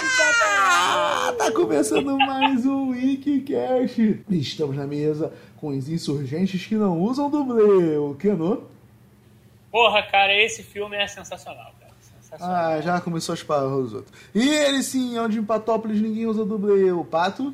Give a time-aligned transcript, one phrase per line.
[0.00, 4.24] Ah, tá começando mais um Wikicast.
[4.30, 7.96] Estamos na mesa com os insurgentes que não usam dublê.
[7.96, 8.62] O que, não?
[9.72, 11.92] Porra, cara, esse filme é sensacional, cara.
[12.00, 12.56] Sensacional.
[12.56, 14.14] Ah, já começou a espalhar os outros.
[14.34, 16.92] E ele sim, onde em Patópolis ninguém usa dublê.
[16.92, 17.52] O Pato?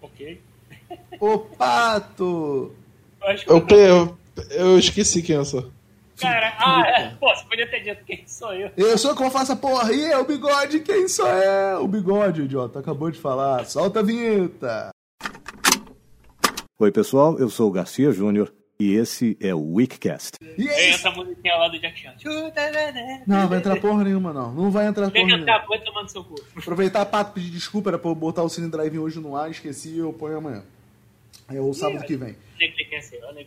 [0.00, 0.40] Ok.
[1.20, 2.74] O Pato!
[3.46, 4.18] Eu Eu, eu,
[4.50, 5.70] eu esqueci quem eu sou.
[6.20, 7.08] Cara, ah, é.
[7.18, 8.70] pô, você podia ter dito quem sou eu.
[8.76, 11.84] Eu sou que eu faço a porra e é o bigode, quem sou eu?
[11.84, 13.64] O bigode, idiota, acabou de falar.
[13.64, 14.90] Solta a vinheta.
[16.78, 20.38] Oi, pessoal, eu sou o Garcia Júnior e esse é o Weekcast.
[20.56, 22.14] E é essa musiquinha lá do Jack Chan.
[23.26, 24.52] Não, vai entrar porra nenhuma, não.
[24.52, 25.42] Não vai entrar porra Tem que nenhuma.
[25.42, 26.34] entrar, vai tomando seu cu.
[26.56, 29.98] Aproveitar, Pato, pedir desculpa, era pra eu botar o Cine Drive hoje no ar, esqueci
[29.98, 30.62] eu ponho amanhã.
[31.50, 32.36] É o sábado que vem.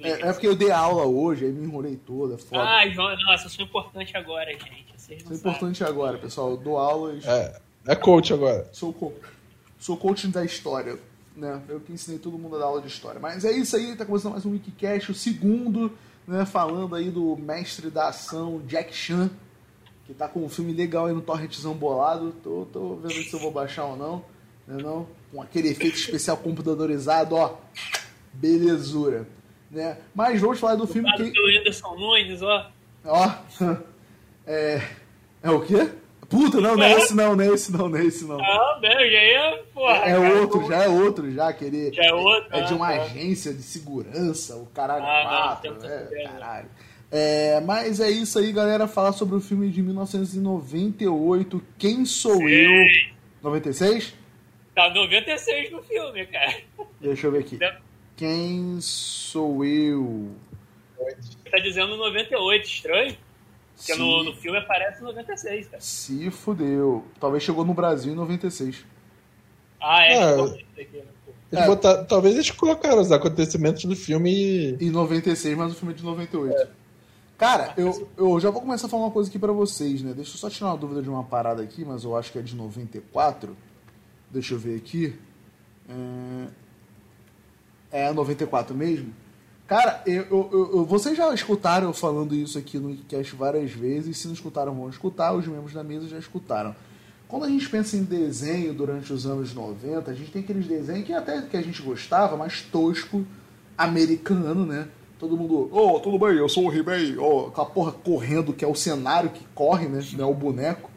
[0.02, 2.64] É, é porque eu dei aula hoje, aí me enrolei toda, é foda.
[2.64, 4.94] Ai, João, nossa, eu sou importante agora, gente.
[4.98, 5.52] Vocês não é sabem.
[5.52, 6.52] importante agora, pessoal.
[6.52, 8.68] Eu dou aulas, É, é coach agora.
[8.72, 9.14] sou, co
[9.80, 10.98] sou coaching da história,
[11.36, 11.62] né?
[11.70, 13.20] Eu que ensinei todo mundo a dar aula de história.
[13.20, 15.92] Mas é isso aí, tá começando mais um Wikicast, o segundo,
[16.28, 16.46] né?
[16.46, 19.30] Falando aí do mestre da ação, Jack Chan,
[20.06, 22.34] que tá com um filme legal aí no torrentzão bolado.
[22.44, 24.26] Tô, tô vendo se eu vou baixar ou não,
[24.68, 25.08] né não?
[25.34, 27.58] Com aquele efeito especial computadorizado, ó.
[28.34, 29.28] Belezura.
[29.72, 29.98] Né?
[30.14, 31.32] Mas vamos falar do filme que...
[31.32, 32.70] pelo Anderson Nunes, ó.
[33.04, 33.32] Ó,
[34.46, 34.82] é.
[35.42, 35.90] É o quê?
[36.30, 38.40] Puta, não, não é esse não, não é esse não, não é esse não.
[38.40, 39.96] Ah, não, já ia, porra.
[39.98, 41.92] É cara, outro, já é outro, já, aquele.
[41.92, 43.04] Já é outro, É de uma ah, tá.
[43.04, 46.70] agência de segurança, o caralho Ah, não, quatro, tem é, outra ideia, caralho.
[47.12, 52.66] É, mas é isso aí, galera, falar sobre o filme de 1998, Quem Sou Sei.
[52.66, 53.14] Eu?
[53.44, 54.16] 96?
[54.76, 56.56] Tá 96 no filme, cara.
[57.00, 57.60] Deixa eu ver aqui.
[58.16, 60.32] Quem Sou Eu?
[61.52, 63.16] Tá dizendo 98, estranho.
[63.76, 65.82] Porque Se, no, no filme aparece 96, cara.
[65.82, 67.04] se fudeu.
[67.20, 68.86] Talvez chegou no Brasil em 96.
[69.82, 70.14] Ah, é.
[70.14, 70.42] É.
[70.82, 71.04] aqui, né.
[71.52, 71.68] Eles É.
[71.68, 74.78] botaram- talvez eles colocaram os acontecimentos do filme e.
[74.86, 76.68] Em 96, mas o filme é de 98.
[77.38, 80.14] Cara, eu, eu já vou começar a falar uma coisa aqui pra vocês, né?
[80.14, 82.42] Deixa eu só tirar uma dúvida de uma parada aqui, mas eu acho que é
[82.42, 83.58] de 94.
[84.34, 85.14] Deixa eu ver aqui.
[87.92, 89.14] É, é 94 mesmo?
[89.68, 94.18] Cara, eu, eu, eu- vocês já escutaram eu falando isso aqui no Wikicast várias vezes.
[94.18, 95.34] Se não escutaram, vão escutar.
[95.34, 96.76] Os membros da mesa já escutaram.
[97.28, 101.06] Quando a gente pensa em desenho durante os anos 90, a gente tem aqueles desenhos
[101.06, 103.26] que até que a gente gostava, mas tosco,
[103.78, 104.88] americano, né?
[105.18, 108.68] Todo mundo, ô, tudo bem, eu sou o He-Man, ó, aquela porra correndo, que é
[108.68, 110.04] o cenário que corre, né?
[110.14, 110.92] Não é o boneco.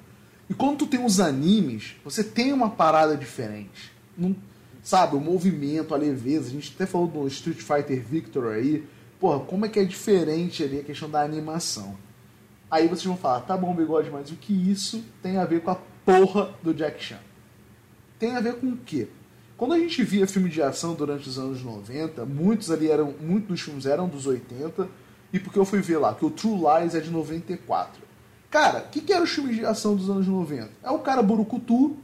[0.49, 3.93] E quando tu tem os animes, você tem uma parada diferente.
[4.17, 4.35] Não,
[4.83, 6.49] sabe, o movimento, a leveza.
[6.49, 8.85] A gente até falou do Street Fighter Victor aí.
[9.19, 11.97] Porra, como é que é diferente ali a questão da animação.
[12.71, 15.71] Aí vocês vão falar, tá bom, bigode, mas o que isso tem a ver com
[15.71, 17.21] a porra do Jack Chan?
[18.19, 19.09] Tem a ver com o quê?
[19.57, 23.49] Quando a gente via filme de ação durante os anos 90, muitos ali eram, muitos
[23.49, 24.89] dos filmes eram dos 80,
[25.33, 28.06] e porque eu fui ver lá, que o True Lies é de 94.
[28.57, 30.71] Cara, o que, que eram os filmes de ação dos anos 90?
[30.83, 31.95] É o cara Burukutu,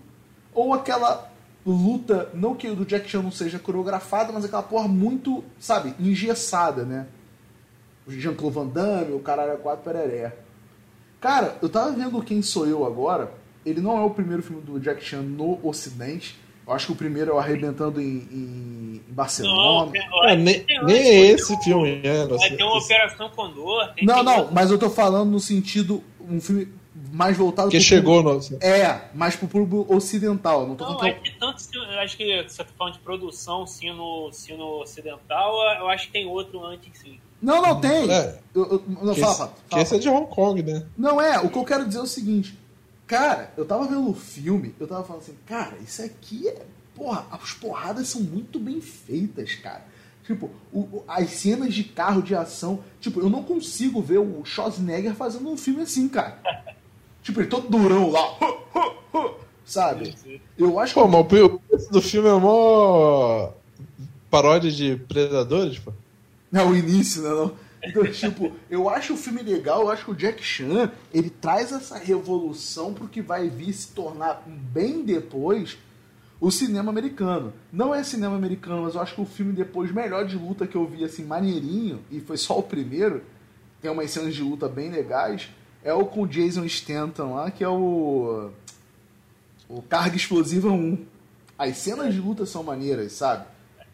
[0.55, 1.31] ou aquela
[1.65, 5.95] luta, não que o do Jack Chan não seja coreografada, mas aquela porra muito, sabe,
[5.99, 7.07] engessada, né?
[8.07, 10.37] O Jean-Claude Van Damme, o caralho 4 pereré.
[11.23, 13.33] Cara, eu tava vendo Quem Sou Eu agora.
[13.65, 16.39] Ele não é o primeiro filme do Jack Chan no Ocidente.
[16.67, 19.91] Eu acho que o primeiro é o Arrebentando em, em- Não, Barcelona.
[19.91, 22.27] tem- É, nem, nem é esse filme, é.
[22.27, 23.93] Vai ter uma Operação Condor.
[23.95, 26.03] Tem, Não, não, mas eu tô falando no sentido.
[26.33, 26.69] Um filme
[27.13, 28.41] mais voltado Que pro chegou no.
[28.41, 30.67] público- É, mais pro público ocidental.
[30.67, 31.11] Não tô Não, falando.
[31.11, 35.55] é que tanto, se- eu acho que você tá falando de produção, sino, sino ocidental,
[35.81, 37.19] eu acho que tem outro antes, sim.
[37.41, 38.11] Não, não, tem.
[38.11, 38.39] É.
[38.55, 39.83] Eu, eu- não, Que fala, fala, que fala.
[39.83, 40.87] esse é de Hong Kong, né?
[40.97, 42.57] Não é, o que eu quero dizer é o seguinte.
[43.07, 46.63] Cara, eu tava vendo o filme, eu tava falando assim, cara, isso aqui é.
[46.95, 49.83] Porra, as porradas são muito bem feitas, cara.
[50.35, 52.81] Tipo, o- as cenas de carro de ação.
[53.01, 56.39] Tipo, eu não consigo ver o Schwarzenegger fazendo um filme assim, cara.
[57.23, 58.21] Tipo, ele todo durão lá.
[59.65, 60.15] Sabe?
[60.59, 61.01] Eu acho que.
[61.01, 63.51] Pô, mas o preço do filme é mó
[64.31, 65.93] paródia de Predadores, pô.
[66.53, 67.29] É o início, né?
[67.31, 67.53] Não?
[67.85, 71.73] Então, tipo, eu acho o filme legal, eu acho que o Jack Chan, ele traz
[71.73, 75.77] essa revolução pro que vai vir se tornar bem depois
[76.43, 77.55] o cinema americano.
[77.73, 80.75] Não é cinema americano, mas eu acho que o filme depois melhor de luta que
[80.75, 83.23] eu vi, assim, maneirinho, e foi só o primeiro,
[83.81, 85.49] tem umas cenas de luta bem legais,
[85.85, 88.51] é o com Jason Stanton lá, que é o...
[89.69, 91.07] o Carga Explosiva 1.
[91.57, 93.47] As cenas de luta são maneiras, sabe?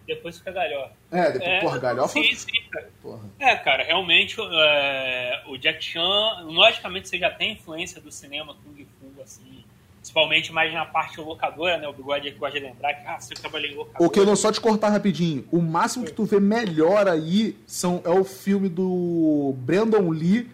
[0.06, 0.94] depois fica galhofa.
[1.11, 2.15] É, depois, É, porra, galhofa.
[2.15, 2.91] Sim, sim, cara.
[3.03, 3.21] Porra.
[3.39, 8.87] É, cara, realmente é, o Jack Chan, logicamente você já tem influência do cinema Kung
[8.99, 9.62] Fu, assim,
[10.08, 11.87] principalmente mais na parte locadora, né?
[11.87, 14.05] O Bigode que gosta de lembrar que, ah, você trabalhei em locadora.
[14.06, 15.46] O que eu não só te cortar rapidinho.
[15.52, 20.49] O máximo que tu vê melhor aí são, é o filme do Brandon Lee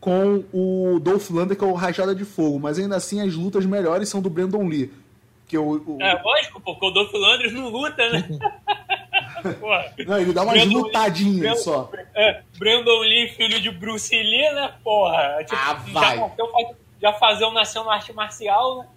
[0.00, 2.58] com o Dolph Lundgren, que é o Rajada de Fogo.
[2.58, 4.90] Mas ainda assim, as lutas melhores são do Brandon Lee.
[5.46, 8.28] Que o, o- É, lógico, porque o Dolph Lundgren não luta, né?
[10.06, 11.90] Não, ele dá umas Brandon Lee- lutadinhas Brandon- só.
[12.16, 14.72] É, Brandon Lee, filho de Bruce Lee, né?
[14.82, 15.36] Porra.
[15.44, 16.18] Tipo, Ah, já vai.
[16.18, 16.32] faz-
[17.00, 18.88] Já fazer um nasceu no arte marcial, né?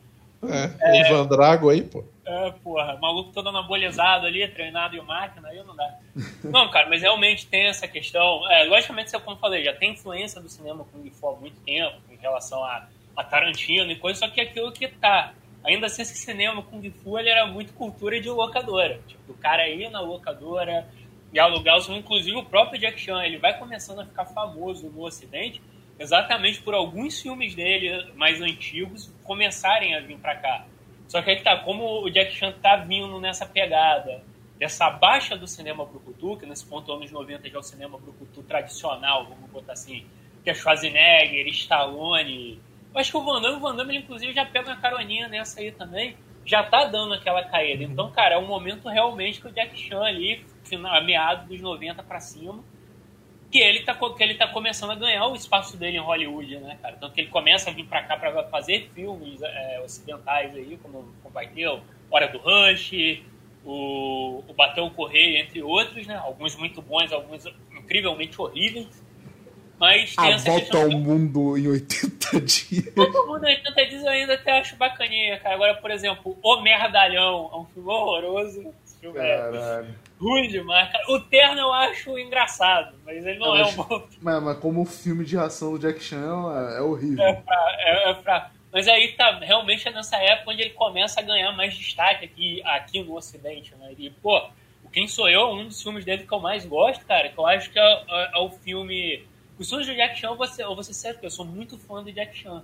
[0.79, 2.03] É, o Ivan Drago aí, pô.
[2.25, 5.99] É, porra, maluco todo anabolizado ali, treinado em máquina, aí não dá.
[6.43, 8.49] Não, cara, mas realmente tem essa questão.
[8.49, 11.97] É, logicamente, como eu falei, já tem influência do cinema Kung Fu há muito tempo
[12.09, 15.33] em relação a, a Tarantino e coisa, só que aquilo que tá.
[15.63, 18.99] Ainda assim, esse cinema Kung Fu ele era muito cultura de locadora.
[19.07, 20.87] Tipo, o cara ia na locadora
[21.31, 21.87] e alugar os.
[21.87, 25.61] Inclusive, o próprio Jack Chan, ele vai começando a ficar famoso no Ocidente
[26.01, 30.65] exatamente por alguns filmes dele mais antigos começarem a vir pra cá.
[31.07, 34.23] Só que aí tá, como o Jack Chan tá vindo nessa pegada
[34.57, 38.43] dessa baixa do cinema brucutu, que nesse ponto anos 90 já é o cinema brucutu
[38.43, 40.05] tradicional, vamos botar assim,
[40.43, 42.59] que é Schwarzenegger, Stallone.
[42.93, 45.27] Eu acho que o Van Damme, o Van Damme, ele, inclusive, já pega uma caroninha
[45.27, 46.15] nessa aí também,
[46.45, 47.83] já tá dando aquela caída.
[47.83, 52.03] Então, cara, é um momento realmente que o Jack Chan ali, final, meados dos 90
[52.03, 52.63] pra cima,
[53.51, 56.77] que ele tá, que ele tá começando a ganhar o espaço dele em Hollywood, né,
[56.81, 56.95] cara?
[56.99, 61.05] Tanto que ele começa a vir pra cá pra fazer filmes é, ocidentais aí, como,
[61.21, 62.91] como vai ter o Hora do Rush,
[63.65, 66.15] o, o Bateu o Correio, entre outros, né?
[66.15, 67.45] Alguns muito bons, alguns
[67.77, 69.01] incrivelmente horríveis.
[69.79, 72.93] Mas tem A essa volta ao que- mundo em 80 dias.
[72.93, 75.55] Todo mundo 80 dias eu ainda até acho bacaninha, cara.
[75.55, 78.73] Agora, por exemplo, O Merdalhão é um filme horroroso.
[79.01, 79.95] Filme é Caralho.
[80.19, 81.03] ruim demais, cara.
[81.11, 84.57] O Terno eu acho engraçado, mas ele não Ah, é mas- um bom Mas, mas
[84.59, 86.17] como filme de ação do Jack Chan
[86.73, 87.23] é, é horrível.
[87.25, 91.19] É fra- é- é fra- Mas aí tá, realmente é nessa época onde ele começa
[91.19, 93.93] a ganhar mais destaque aqui, aqui no Ocidente, né?
[93.97, 94.37] E, pô,
[94.83, 97.37] o Quem Sou Eu é um dos filmes dele que eu mais gosto, cara, que
[97.37, 99.25] eu acho que é, é- é o filme.
[99.59, 101.43] Os filmes do Jack Chan, eu vou ser, eu vou ser sério, porque eu sou
[101.45, 102.63] muito fã do Jack Chan.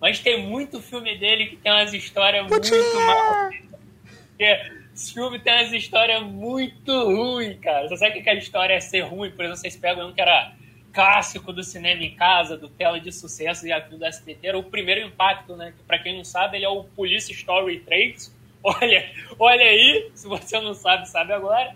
[0.00, 3.50] Mas tem muito filme dele que tem umas histórias muito mal.
[4.94, 7.88] esse filme tem umas histórias muito ruins, cara.
[7.88, 9.30] Você sabe que aquela história é ser ruim?
[9.30, 10.52] Por exemplo, vocês pegam um que era
[10.92, 14.64] clássico do cinema em casa, do tela de sucesso e aquilo do SBT, era o
[14.64, 15.72] primeiro impacto, né?
[15.76, 18.40] Que, pra quem não sabe, ele é o Police Story 3.
[18.62, 21.74] Olha, olha aí, se você não sabe, sabe agora.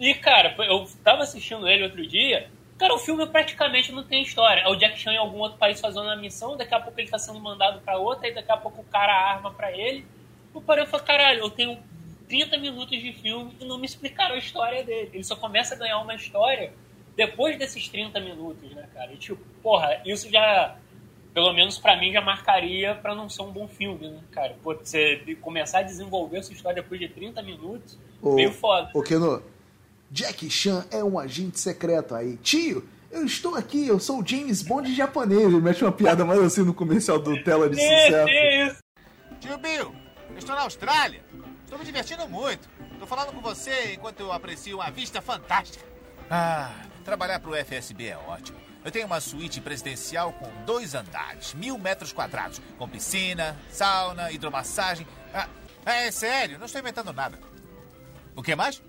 [0.00, 2.50] E, cara, eu tava assistindo ele outro dia.
[2.76, 4.62] Cara, o filme praticamente não tem história.
[4.62, 7.08] É o Jack Chan em algum outro país fazendo uma missão, daqui a pouco ele
[7.08, 10.04] tá sendo mandado pra outra, e daqui a pouco o cara arma pra ele.
[10.52, 11.78] Eu parei e falei, caralho, eu tenho
[12.28, 15.10] 30 minutos de filme e não me explicaram a história dele.
[15.12, 16.72] Ele só começa a ganhar uma história
[17.16, 19.12] depois desses 30 minutos, né, cara?
[19.12, 20.76] E tipo, porra, isso já,
[21.32, 24.56] pelo menos pra mim, já marcaria pra não ser um bom filme, né, cara?
[24.62, 28.90] Pô, você começar a desenvolver essa história depois de 30 minutos, Ô, meio foda.
[28.94, 29.42] Ô, Keno,
[30.10, 32.36] Jack Chan é um agente secreto aí.
[32.36, 35.40] Tio, eu estou aqui, eu sou o James Bond japonês.
[35.42, 38.28] Ele mete uma piada mais assim no comercial do Tela de É, Sucesso.
[38.28, 38.78] é isso.
[39.40, 39.94] Tio Bill,
[40.32, 41.24] eu estou na Austrália.
[41.66, 42.68] Estou me divertindo muito.
[42.92, 45.84] Estou falando com você enquanto eu aprecio uma vista fantástica.
[46.30, 46.70] Ah,
[47.04, 48.56] trabalhar para o FSB é ótimo.
[48.84, 55.04] Eu tenho uma suíte presidencial com dois andares, mil metros quadrados, com piscina, sauna, hidromassagem.
[55.34, 55.48] Ah,
[55.84, 57.36] é sério, não estou inventando nada.
[58.36, 58.80] O que mais?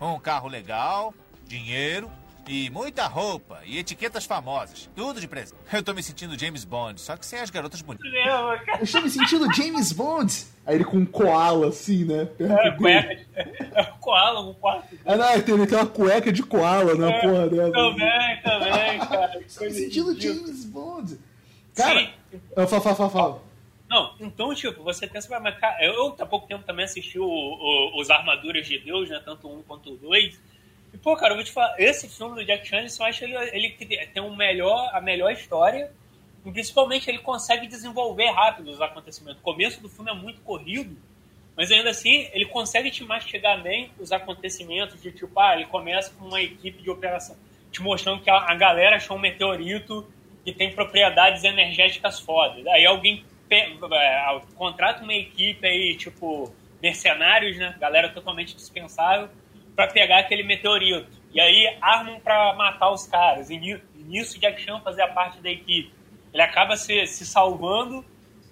[0.00, 1.12] Um carro legal,
[1.44, 2.10] dinheiro
[2.48, 4.88] e muita roupa e etiquetas famosas.
[4.96, 5.58] Tudo de presente.
[5.72, 8.10] Eu estou me sentindo James Bond, só que sem as garotas bonitas.
[8.12, 10.32] Eu estou me sentindo James Bond.
[10.66, 12.28] Aí ele com um koala assim, né?
[12.38, 13.26] É, cueca de...
[13.74, 14.96] É o koala no quarto.
[15.04, 17.72] Ah, não, ele tem, ele tem uma cueca de koala na porra dela.
[17.72, 19.38] Também, também, cara.
[19.40, 20.20] Estou me sentindo.
[20.20, 21.18] James Bond.
[21.74, 22.10] Cara, Sim.
[22.56, 23.42] Ah, fala, fala, fala, fala.
[23.88, 28.00] Não, então, tipo, você pensa, mas, cara, eu há pouco tempo também assisti o, o-
[28.00, 29.20] os Armaduras de Deus, né?
[29.24, 30.40] Tanto um quanto o dois.
[30.92, 33.34] E, pô, cara, eu vou te falar, esse filme do Jack Chan, eu acho ele,
[33.52, 35.90] ele que tem um melhor, a melhor história.
[36.44, 39.40] E principalmente ele consegue desenvolver rápido os acontecimentos.
[39.40, 40.96] O começo do filme é muito corrido,
[41.56, 46.12] mas ainda assim ele consegue te mastigar bem os acontecimentos de tipo, ah, ele começa
[46.14, 47.36] com uma equipe de operação,
[47.70, 50.06] te mostrando que a, galera achou um meteorito
[50.44, 52.66] que tem propriedades energéticas fodas.
[52.66, 53.70] Aí alguém é,
[54.56, 57.76] contrata uma equipe aí, tipo, mercenários, né?
[57.78, 59.28] Galera totalmente dispensável,
[59.74, 61.08] pra pegar aquele meteorito.
[61.32, 63.50] E aí armam pra matar os caras.
[63.50, 65.92] E ni- nisso Jack Chan fazia parte da equipe.
[66.32, 68.04] Ele acaba se, se salvando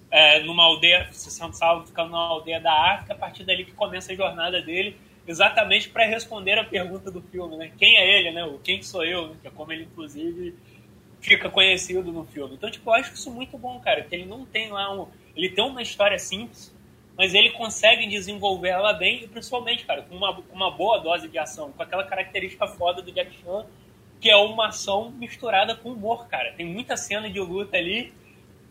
[0.09, 3.71] é, numa aldeia, se sendo salvo, ficando numa aldeia da África, a partir dali que
[3.71, 7.71] começa a jornada dele, exatamente para responder a pergunta do filme, né?
[7.77, 8.43] Quem é ele, né?
[8.43, 9.35] O quem sou eu, né?
[9.41, 10.55] que é como ele inclusive
[11.21, 12.55] fica conhecido no filme.
[12.55, 15.49] Então, tipo, eu acho isso muito bom, cara, que ele não tem lá um, ele
[15.49, 16.70] tem uma história simples,
[17.21, 21.37] mas ele consegue desenvolver ela bem e principalmente, cara, com uma, uma boa dose de
[21.37, 23.63] ação, com aquela característica foda do Jack Chan,
[24.19, 26.51] que é uma ação misturada com humor, cara.
[26.53, 28.11] Tem muita cena de luta ali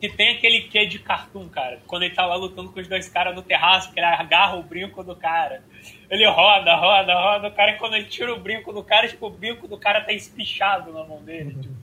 [0.00, 1.78] que tem aquele quê de cartoon, cara.
[1.86, 4.64] Quando ele tá lá lutando com os dois caras no terraço, que ele agarra o
[4.64, 5.62] brinco do cara.
[6.10, 7.46] Ele roda, roda, roda.
[7.46, 10.12] O cara, quando ele tira o brinco do cara, tipo, o brinco do cara tá
[10.12, 11.54] espichado na mão dele.
[11.54, 11.74] Tipo,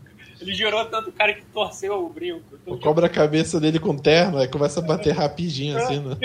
[0.42, 2.44] ele gerou tanto cara que torceu o brinco.
[2.62, 6.18] Então, o cobra a cabeça dele com terno, aí começa a bater rapidinho, assim, né?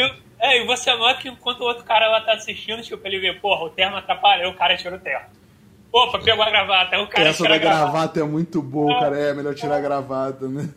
[0.43, 3.33] É, e você nota que enquanto o outro cara lá tá assistindo, tipo, ele vê,
[3.33, 5.27] porra, o terno atrapalhou, o cara tira o terno.
[5.93, 7.93] Opa, pegou a gravata, o cara Essa da gravata.
[7.93, 9.17] gravata é muito boa, cara.
[9.17, 10.69] É, melhor tirar a gravata, né?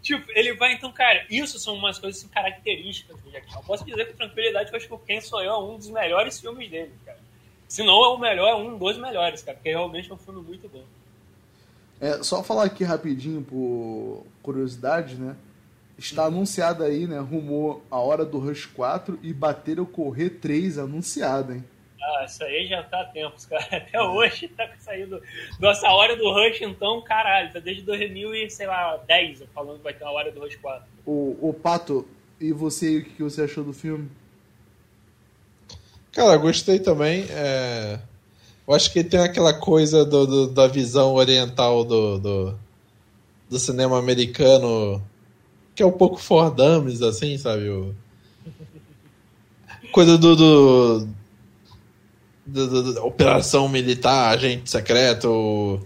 [0.00, 3.60] Tipo, ele vai, então, cara, isso são umas coisas assim, características do Jack Chan.
[3.66, 5.90] Posso dizer com tranquilidade que eu acho que o Quem Sou Eu é um dos
[5.90, 7.18] melhores filmes dele, cara.
[7.68, 10.40] Se não é o melhor, é um dos melhores, cara, porque realmente é um filme
[10.40, 10.84] muito bom.
[12.00, 15.36] É, só falar aqui rapidinho, por curiosidade, né?
[15.96, 17.18] Está anunciado aí, né?
[17.20, 21.64] Rumor A Hora do Rush 4 e Bater ou Correr 3 anunciado, hein?
[22.02, 23.64] Ah, isso aí já tá há tempos, cara.
[23.76, 25.22] Até hoje tá saindo.
[25.58, 29.78] Nossa, a hora do Rush, então, caralho, tá desde 2000 e, sei lá, 10 falando
[29.78, 30.86] que vai ter uma hora do Rush 4.
[31.06, 32.06] O, o Pato,
[32.40, 34.10] e você, o que você achou do filme?
[36.12, 37.26] Cara, gostei também.
[37.30, 37.98] É...
[38.66, 42.54] Eu acho que tem aquela coisa do, do da visão oriental do, do,
[43.50, 45.02] do, cinema americano
[45.74, 47.68] que é um pouco for dummies, assim, sabe?
[47.68, 47.94] O...
[49.92, 51.08] Coisa do, do
[52.46, 55.80] da operação militar, agente secreto,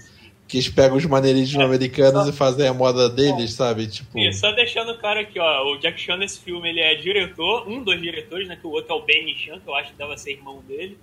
[0.48, 2.30] que eles pegam os maneirismos é, americanos só...
[2.30, 3.86] e fazem a moda deles, sabe?
[3.86, 4.12] Tipo...
[4.12, 7.82] Sim, só deixando claro aqui, ó, o Jack Chan nesse filme ele é diretor, um
[7.82, 8.56] dos diretores, né?
[8.56, 10.98] Que o outro é o Ben Chan, que eu acho que deve ser irmão dele.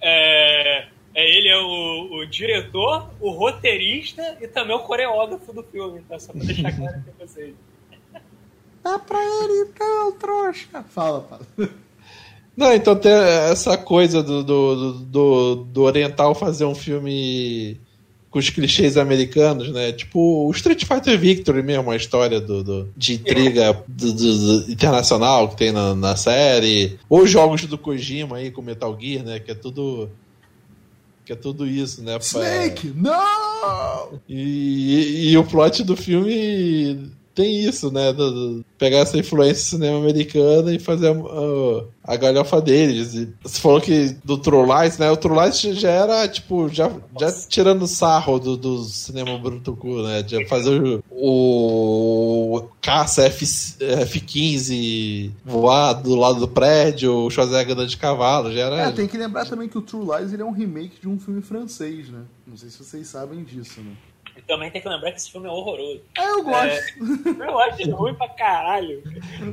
[0.00, 6.02] É, é, ele é o, o, diretor, o roteirista e também o coreógrafo do filme,
[6.08, 6.18] tá?
[6.18, 7.54] Só pra deixar claro aqui pra vocês.
[8.86, 10.84] Dá pra ele então, trouxa!
[10.90, 11.42] Fala, fala.
[12.56, 17.78] Não, então tem essa coisa do, do, do, do, oriental fazer um filme
[18.30, 19.90] com os clichês americanos, né?
[19.92, 25.48] Tipo o Street Fighter Victory mesmo, a história do, do de intriga do, do, internacional
[25.48, 26.96] que tem na, na série.
[27.10, 29.40] Ou jogos do Kojima aí com Metal Gear, né?
[29.40, 30.08] Que é tudo
[31.24, 32.16] que é tudo isso, né?
[32.20, 34.20] Snake, não!
[34.28, 38.14] E, e, e, o plot do filme tem isso, né?
[38.14, 43.14] Do, do, pegar essa influência do cinema americano e fazer a, a galhofa deles.
[43.14, 45.10] E você falou que do True Lies, né?
[45.10, 46.90] O True Lies já era, tipo, já,
[47.20, 50.22] já tirando sarro do, do cinema Brutucu, né?
[50.22, 53.44] De fazer o, o caça F,
[53.80, 58.76] F-15 voar do lado do prédio, o Schwarzenegger andando de cavalo, já era...
[58.80, 61.18] É, tem que lembrar também que o True Lies ele é um remake de um
[61.18, 62.22] filme francês, né?
[62.46, 63.92] Não sei se vocês sabem disso, né?
[64.42, 66.02] Também tem que lembrar que esse filme é horroroso.
[66.16, 67.42] Ah, eu gosto.
[67.42, 69.02] É, eu acho ruim pra caralho.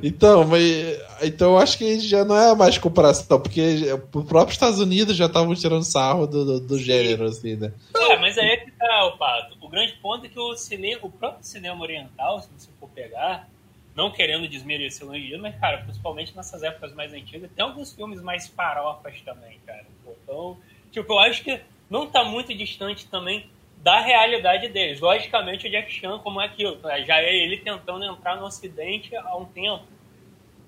[0.01, 4.79] Então, mas então eu acho que já não é mais comparação, porque o próprio Estados
[4.79, 7.73] Unidos já estavam tirando sarro do, do, do gênero, assim, né?
[7.95, 9.57] É, mas aí é que tá, o Pato.
[9.61, 13.47] O grande ponto é que o, cinema, o próprio cinema oriental, se você for pegar,
[13.95, 18.21] não querendo desmerecer o indiano, mas, cara, principalmente nessas épocas mais antigas, tem alguns filmes
[18.21, 19.85] mais farofas também, cara.
[20.23, 20.57] Então,
[20.91, 21.59] tipo, eu acho que
[21.89, 23.47] não tá muito distante também
[23.83, 25.01] da realidade deles.
[25.01, 27.03] Logicamente, o Jack Chan, como é aquilo, né?
[27.03, 29.83] já é ele tentando entrar no Ocidente há um tempo.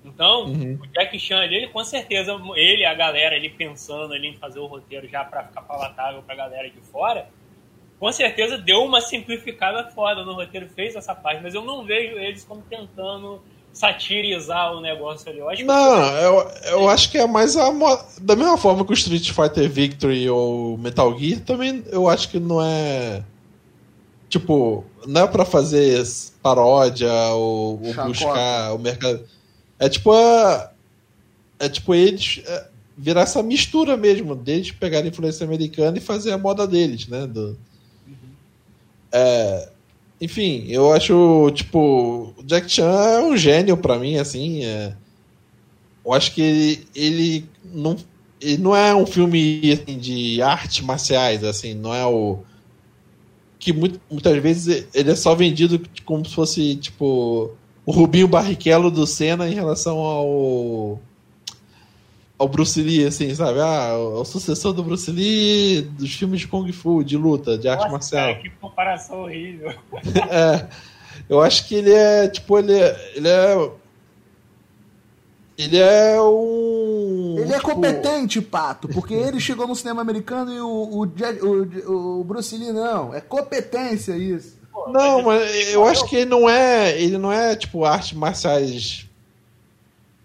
[0.04, 0.78] Então, uhum.
[0.80, 4.60] o Jack Chan ali, ele com certeza, ele a galera ali pensando ali em fazer
[4.60, 7.28] o roteiro já para ficar palatável para a galera de fora,
[7.98, 12.18] com certeza deu uma simplificada foda no roteiro, fez essa parte, mas eu não vejo
[12.18, 13.42] eles como tentando
[13.76, 15.38] satirizar o negócio ali.
[15.38, 16.24] Eu acho não, que...
[16.24, 17.70] eu, eu acho que é mais a.
[18.22, 22.40] Da mesma forma que o Street Fighter Victory ou Metal Gear, também eu acho que
[22.40, 23.22] não é.
[24.30, 26.02] Tipo, não é pra fazer
[26.42, 29.22] paródia ou, ou buscar o mercado.
[29.78, 30.72] É tipo a.
[31.58, 32.40] É tipo eles.
[32.46, 37.06] É, virar essa mistura mesmo, deles pegar a influência americana e fazer a moda deles,
[37.08, 37.26] né?
[37.26, 37.58] Do,
[38.06, 38.16] uhum.
[39.12, 39.68] é,
[40.20, 44.64] enfim, eu acho, tipo, o Jack Chan é um gênio para mim, assim.
[44.64, 44.94] É...
[46.04, 47.96] Eu acho que ele, ele, não,
[48.40, 52.38] ele não é um filme assim, de artes marciais, assim, não é o.
[53.58, 57.50] Que muito, muitas vezes ele é só vendido como se fosse, tipo,
[57.84, 61.00] o Rubinho Barrichello do Senna em relação ao
[62.38, 63.60] ao Bruce Lee, assim, sabe?
[63.60, 67.80] Ah, o sucessor do Bruce Lee dos filmes de Kung Fu, de luta, de Nossa,
[67.80, 68.26] arte marcial.
[68.26, 69.72] Cara, que comparação horrível.
[70.30, 70.66] é.
[71.28, 73.12] Eu acho que ele é, tipo, ele é.
[73.16, 73.70] Ele é,
[75.58, 77.36] ele é um.
[77.38, 82.20] Ele é tipo, competente, Pato, porque ele chegou no cinema americano e o, o, o,
[82.20, 83.14] o Bruce Lee não.
[83.14, 84.58] É competência isso.
[84.70, 87.00] Pô, Não, mas mas eu acho que ele não é.
[87.00, 89.05] Ele não é, tipo, artes marciais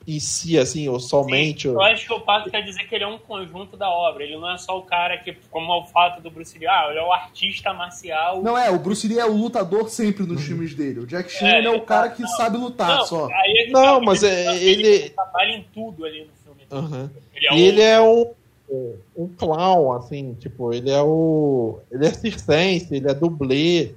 [0.08, 1.68] em si, assim, ou somente.
[1.68, 4.24] Eu acho que o Pato quer dizer que ele é um conjunto da obra.
[4.24, 6.88] Ele não é só o cara que, como é o fato do Bruce Lee, ah,
[6.90, 8.42] ele é o artista marcial.
[8.42, 11.02] Não é, o Bruce Lee é o lutador sempre nos filmes dele.
[11.02, 13.06] O Jack Chan É, ele é o ele cara tá- que não, sabe lutar Não,
[13.06, 13.28] só.
[13.32, 16.62] aí é que Não, tá, mas é- ele, ele- trabalha em tudo ali no filme.
[16.72, 17.12] Aham.
[17.36, 21.80] Ele é ele um, um clown, assim, tipo, ele é o.
[21.92, 23.92] Ele é circense, ele é dublê.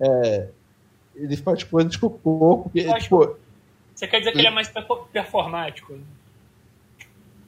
[0.00, 0.48] é,
[1.14, 2.70] ele faz coisas com o corpo.
[2.72, 3.36] tipo,
[4.00, 5.92] Você quer dizer que ele é mais perfor- performático?
[5.92, 6.00] né?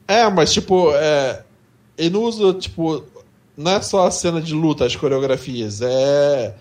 [0.06, 1.42] é, mas tipo, é,
[1.96, 3.02] ele não usa, tipo,
[3.56, 6.54] não é só a cena de luta, as coreografias, é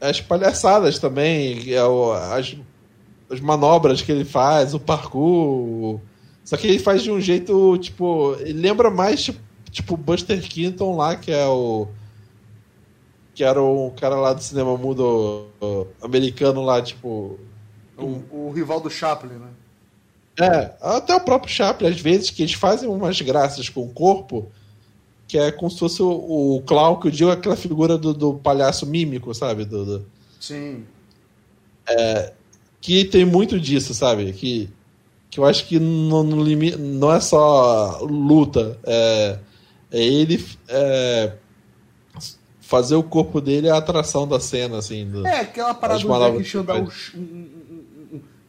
[0.00, 2.56] as palhaçadas também, é o- as,
[3.30, 6.00] as manobras que ele faz, o parkour.
[6.42, 9.38] Só que ele faz de um jeito, tipo, ele lembra mais tipo,
[9.70, 11.88] tipo Buster Keaton lá, que é o
[13.34, 15.46] que era o cara lá do cinema mudo
[16.02, 17.38] americano lá, tipo,
[18.04, 19.48] O, o rival do Chaplin, né?
[20.40, 24.46] é, até o próprio Chaplin, às vezes, que eles fazem umas graças com o corpo,
[25.28, 28.34] que é como se fosse o, o clown, que eu digo aquela figura do, do
[28.34, 29.64] palhaço mímico, sabe?
[29.64, 30.06] Do, do-
[30.40, 30.84] Sim.
[32.80, 34.32] que tem muito disso, sabe?
[34.32, 34.68] Que,
[35.30, 39.38] que eu acho que no, no limi- não é só luta, é,
[39.90, 41.32] é ele é,
[42.60, 45.06] fazer o corpo dele a atração da cena, assim.
[45.08, 47.81] do- É, aquela parada do Jack Chan que dar um- um-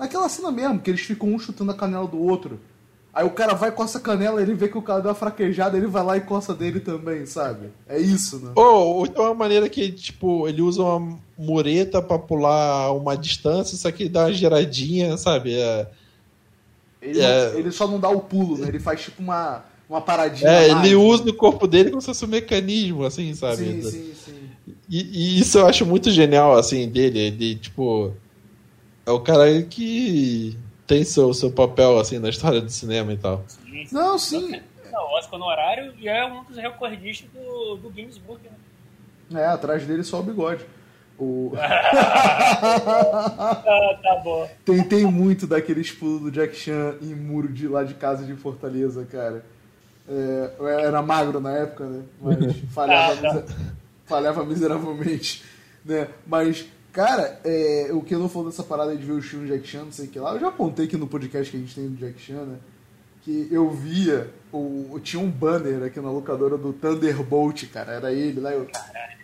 [0.03, 2.59] Naquela cena mesmo, que eles ficam um chutando a canela do outro.
[3.13, 5.77] Aí o cara vai coça a canela, ele vê que o cara deu uma fraquejada,
[5.77, 7.67] ele vai lá e coça dele também, sabe?
[7.87, 8.51] É isso, né?
[8.53, 13.15] Ou, ou então é uma maneira que, tipo, ele usa uma mureta pra pular uma
[13.15, 15.53] distância, só que dá uma giradinha, sabe?
[15.55, 15.87] É,
[17.01, 17.53] Ele, É.
[17.55, 18.67] ele só não dá o pulo, né?
[18.67, 20.49] Ele faz tipo uma, uma paradinha.
[20.49, 20.97] é, ele mágica.
[20.99, 23.57] usa o corpo dele como se fosse um mecanismo, assim, sabe?
[23.63, 24.33] Sim, sim, sim.
[24.89, 25.01] E,
[25.37, 27.19] e isso eu acho muito genial, assim, dele.
[27.19, 28.11] Ele, tipo.
[29.05, 30.57] É o cara que
[30.87, 33.43] tem seu, seu papel, assim, na história do cinema e tal.
[33.47, 33.95] Sim, sim.
[33.95, 34.61] Não, sim.
[34.91, 38.39] Não, o Oscar no horário e é um dos recordistas do, do Guinness Book,
[39.29, 39.41] né?
[39.41, 40.63] É, atrás dele só o bigode.
[41.17, 41.51] O...
[42.65, 44.49] Ah, tá bom.
[44.65, 49.05] Tentei muito daqueles pulos do Jack Chan em muro de lá de casa de Fortaleza,
[49.05, 49.43] cara.
[50.07, 52.03] É, eu era magro na época, né?
[52.21, 53.53] Mas falhava, Ah, tá.
[54.05, 55.43] falhava miseravelmente.
[55.85, 56.07] Né?
[56.25, 59.53] Mas, cara, é, o que eu não falou dessa parada de ver o filme do
[59.53, 61.59] Jack Chan, não sei o que lá, eu já apontei aqui no podcast que a
[61.59, 62.57] gente tem do Jack Chan, né?
[63.23, 67.93] Que eu via, o, tinha um banner aqui na locadora do Thunderbolt, cara.
[67.93, 68.51] Era ele lá.
[68.51, 68.67] Eu,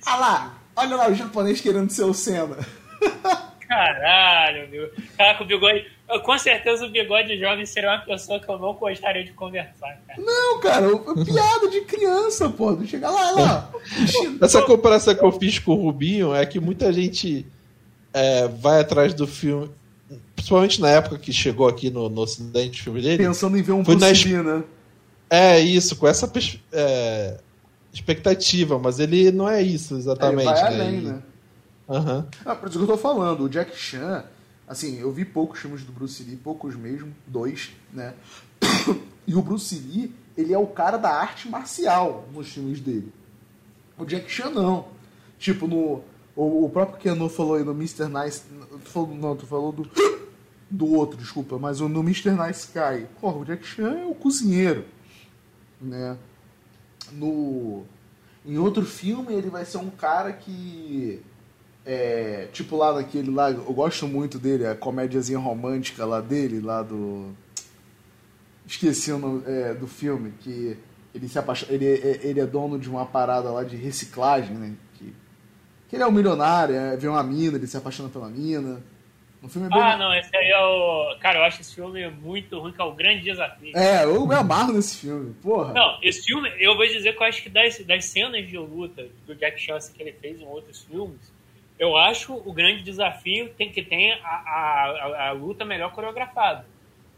[0.06, 2.58] ah lá, olha lá o japonês querendo ser o Senna.
[3.68, 4.90] Caralho, meu.
[5.16, 5.86] Caraca, o bigode.
[6.10, 10.02] eu, Com certeza o bigode jovem seria uma pessoa que eu não gostaria de conversar,
[10.08, 10.20] cara.
[10.20, 10.88] Não, cara,
[11.24, 12.72] piada de criança, pô.
[12.72, 13.72] Não chega lá, lá.
[14.42, 17.46] Essa comparação que eu fiz com o Rubinho é que muita gente
[18.14, 19.70] é, vai atrás do filme,
[20.36, 23.24] principalmente na época que chegou aqui no, no ocidente o filme dele.
[23.24, 24.64] Pensando em ver um Bruce Lee, né?
[25.30, 26.32] É isso, com essa
[26.72, 27.38] é,
[27.94, 30.48] expectativa, mas ele não é isso exatamente.
[30.48, 30.84] Ele vai né?
[30.84, 31.24] além, né?
[31.88, 32.28] Aham.
[32.46, 34.24] Ah, por isso que eu tô falando, o Jack Chan,
[34.68, 38.14] assim, eu vi poucos filmes do Bruce Lee, poucos mesmo, dois, né?
[39.28, 43.14] E o Bruce Lee, ele é o cara da arte marcial nos filmes dele.
[43.96, 44.88] O Jack Chan não.
[45.38, 46.02] Tipo, no.
[46.36, 48.08] O, o próprio Keanu falou aí no Mr.
[48.08, 48.44] Nice.
[48.84, 49.90] tu falou- Não, tu falou do.
[50.72, 52.30] Do outro, desculpa, mas no Mr.
[52.32, 53.08] Nice Sky.
[53.20, 54.86] Porra, o Jack Chan é o cozinheiro.
[55.82, 56.16] Né?
[57.12, 57.84] No.
[58.46, 61.22] Em outro filme, ele vai ser um cara que.
[61.86, 66.84] É, tipo lá naquele lá, eu gosto muito dele, a comédiazinha romântica lá dele, lá
[66.84, 67.30] do.
[68.68, 70.78] Esqueci o nome é, do filme, que
[71.16, 71.74] ele se apaixona.
[71.74, 74.74] Ele, é- ele é dono de uma parada lá de reciclagem, né?
[75.90, 78.82] Que, ele é um milionário, é, vê uma mina, ele se apaixona pela mina.
[79.42, 79.82] No filme é bem.
[79.82, 81.18] Ah, não, esse aí é o.
[81.20, 83.76] Cara, eu acho esse filme muito ruim, que é o grande desafio.
[83.76, 85.74] É, eu me amarro nesse filme, porra.
[85.74, 89.08] Não, esse filme, eu vou dizer que eu acho que das, das cenas de luta
[89.26, 91.32] do Jack Chan assim, que ele fez em outros filmes,
[91.80, 96.66] eu acho o grande desafio tem que ter a, a, a, luta melhor coreografada.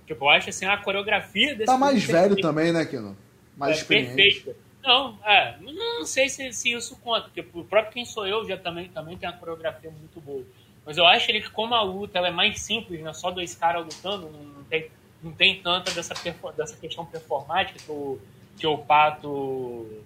[0.06, 3.18] Tipo, eu acho assim, a coreografia desse tá mais velho também, né, Keno?
[3.58, 4.16] Mais É experiente.
[4.16, 4.56] perfeita.
[4.84, 8.58] Não, é, não sei se, se isso conta, porque o próprio Quem Sou Eu já
[8.58, 10.44] também, também tem uma coreografia muito boa.
[10.86, 13.14] Mas eu acho ele que como a luta ela é mais simples, né?
[13.14, 14.90] Só dois caras lutando, não tem,
[15.22, 16.16] não tem tanta dessa,
[16.58, 18.20] dessa questão performática que o,
[18.58, 20.02] que o Pato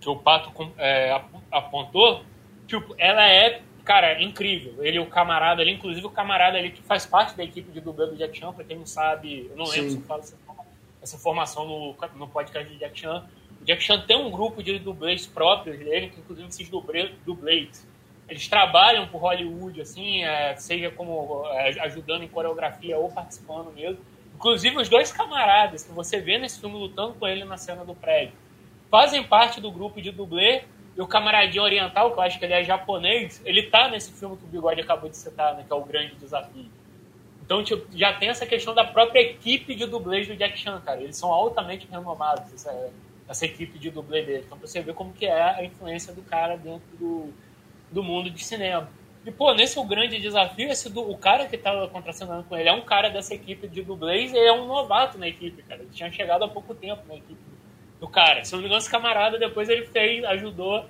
[0.00, 2.22] que o Pato é, ap- apontou.
[2.68, 4.84] Tipo, ela é, cara, incrível.
[4.84, 8.06] Ele, o camarada ali, inclusive o camarada ali que faz parte da equipe de dublê
[8.06, 9.96] do Jack Chan, pra quem não sabe, eu não lembro Sim.
[9.96, 10.36] se eu falo essa
[11.02, 13.24] essa informação no, no podcast de Jack Chan.
[13.66, 16.70] Jack Chan tem um grupo de dublês próprios dele, que inclusive esses
[17.24, 17.86] dublês,
[18.28, 23.98] eles trabalham por Hollywood, assim, é, seja como é, ajudando em coreografia ou participando mesmo.
[24.36, 27.94] Inclusive, os dois camaradas que você vê nesse filme lutando com ele na cena do
[27.94, 28.34] prédio
[28.88, 30.62] fazem parte do grupo de dublê.
[30.96, 34.36] E o camaradinho oriental, que eu acho que ele é japonês, ele tá nesse filme
[34.36, 36.64] que o Bigode acabou de citar, né, que é o Grande Desafio.
[37.44, 41.02] Então, tipo, já tem essa questão da própria equipe de dublês do Jack Chan, cara.
[41.02, 42.72] Eles são altamente renomados, essa,
[43.28, 44.44] essa equipe de dublê dele.
[44.46, 47.32] Então, pra você ver como que é a influência do cara dentro do,
[47.90, 48.88] do mundo de cinema.
[49.24, 52.68] E, pô, nesse o grande desafio, esse do, o cara que tava contracenando com ele
[52.68, 55.82] é um cara dessa equipe de dublês e é um novato na equipe, cara.
[55.82, 57.40] Ele tinha chegado há pouco tempo na equipe
[57.98, 58.44] do cara.
[58.44, 60.86] Se não me engano, esse camarada depois ele fez, ajudou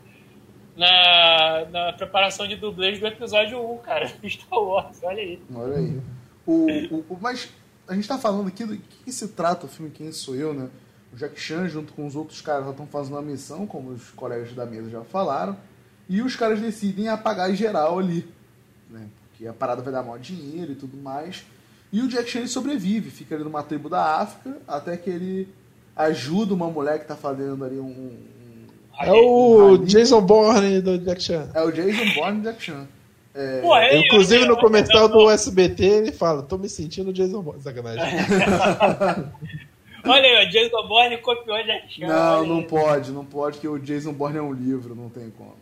[0.77, 5.41] na, na preparação de dublês do episódio 1, cara, Star Wars, olha aí.
[5.55, 6.01] Olha aí.
[6.47, 7.51] O, o, o, mas
[7.89, 10.53] a gente tá falando aqui do que, que se trata o filme Quem Sou Eu,
[10.53, 10.69] né?
[11.17, 14.53] O Jack Chan, junto com os outros caras, estão fazendo uma missão, como os colegas
[14.53, 15.57] da mesa já falaram.
[16.11, 18.29] E os caras decidem apagar geral ali,
[18.91, 19.07] né?
[19.31, 21.43] Porque a parada vai dar maior dinheiro e tudo mais.
[21.91, 25.49] E o Jack Chan ele sobrevive, fica ali numa tribo da África, até que ele
[25.97, 27.87] ajuda uma mulher que tá fazendo ali um.
[27.87, 28.67] um
[29.01, 31.49] é o um Jason Bourne do Jack Chan.
[31.55, 32.87] É o Jason Bourne do Jack Chan.
[33.35, 33.63] É...
[33.63, 37.63] Pô, é, Inclusive no comercial do SBT ele fala: tô me sentindo Jason Bourne.
[37.63, 38.05] Sacanagem.
[40.07, 42.07] Olha aí, o Jason Bourne copiou Jack Chan.
[42.07, 45.55] Não, não pode, não pode, que o Jason Bourne é um livro, não tem como.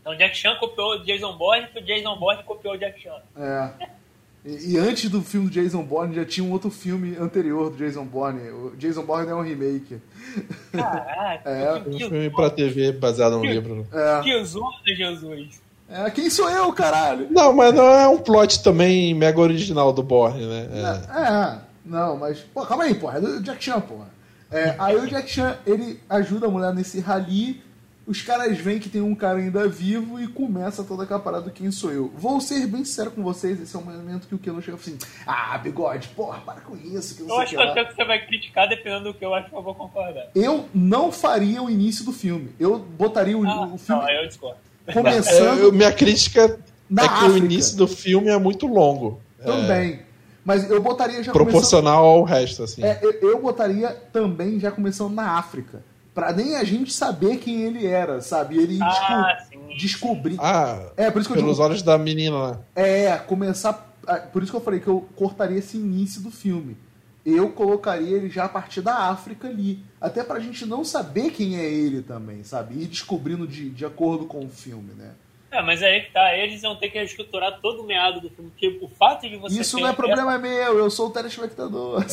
[0.00, 3.22] Então, Jack Chan copiou o Jason Bourne, que o Jason Bourne copiou o Jack Chan.
[3.36, 3.70] É.
[4.44, 7.76] E, e, antes do filme do Jason Bourne já tinha um outro filme anterior do
[7.76, 8.50] Jason Bourne.
[8.50, 9.98] O Jason Bourne é um remake.
[10.72, 11.74] Caraca, é.
[11.86, 13.86] Um filme pra TV baseado num livro.
[13.92, 14.20] É.
[14.22, 15.62] Que zona, Jesus.
[15.88, 17.28] É, quem sou eu, caralho?
[17.30, 20.68] Não, mas não é um plot também mega original do Bourne, né?
[20.72, 22.40] É, é não, mas.
[22.40, 23.18] Pô, calma aí, porra.
[23.18, 24.08] É do Jack Chan, porra.
[24.50, 27.62] É, aí o Jack Chan, ele ajuda a mulher nesse rally
[28.06, 31.50] os caras veem que tem um cara ainda vivo e começa toda aquela parada do
[31.50, 32.12] quem sou eu.
[32.16, 34.98] Vou ser bem sincero com vocês, esse é um momento que o Keanu chega assim,
[35.26, 37.14] ah, bigode, porra, para com isso.
[37.16, 39.62] Que eu acho que, que você vai criticar dependendo do que eu acho que eu
[39.62, 40.26] vou concordar.
[40.34, 42.50] Eu não faria o início do filme.
[42.58, 44.02] Eu botaria o, ah, o filme.
[44.02, 44.58] Não, eu discordo.
[44.92, 45.68] Começando.
[45.68, 46.58] É, minha crítica
[46.98, 49.20] é que o início do filme é muito longo.
[49.44, 49.92] Também.
[49.92, 50.11] É...
[50.44, 52.82] Mas eu botaria já Proporcional ao resto, assim.
[52.82, 55.82] É, eu, eu botaria também já começando na África
[56.14, 58.58] pra nem a gente saber quem ele era, sabe?
[58.58, 60.36] Ele ah, desco descobrir.
[60.38, 63.90] Ah, é, por isso que pelos digo, olhos da menina É, começar.
[64.32, 66.76] Por isso que eu falei que eu cortaria esse início do filme.
[67.24, 69.84] Eu colocaria ele já a partir da África ali.
[70.00, 72.82] Até pra gente não saber quem é ele também, sabe?
[72.82, 75.12] Ir descobrindo de, de acordo com o filme, né?
[75.52, 78.50] É, mas aí que tá, eles vão ter que estruturar todo o meado do filme,
[78.50, 79.60] porque o fato de você.
[79.60, 82.02] Isso não é problema meu, eu sou o telespectador.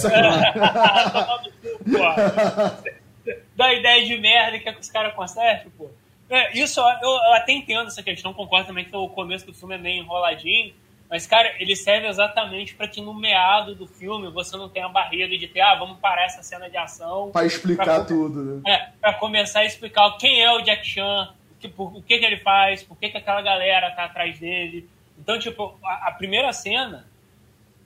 [3.28, 5.89] É, da ideia de merda que, é que os caras consertam, pô.
[6.30, 9.75] É, isso eu, eu, até entendo essa questão, concordo também que o começo do filme
[9.75, 10.73] é meio enroladinho,
[11.10, 14.89] mas, cara, ele serve exatamente para que no meado do filme você não tenha a
[14.89, 17.32] barreira de ter, ah, vamos parar essa cena de ação.
[17.32, 18.62] Para explicar pra, tudo, né?
[18.65, 22.17] É, pra começar a explicar quem é o Jack Chan, o que, por, o que,
[22.17, 24.89] que ele faz, por que, que aquela galera tá atrás dele.
[25.17, 27.06] Então, tipo, a, a primeira cena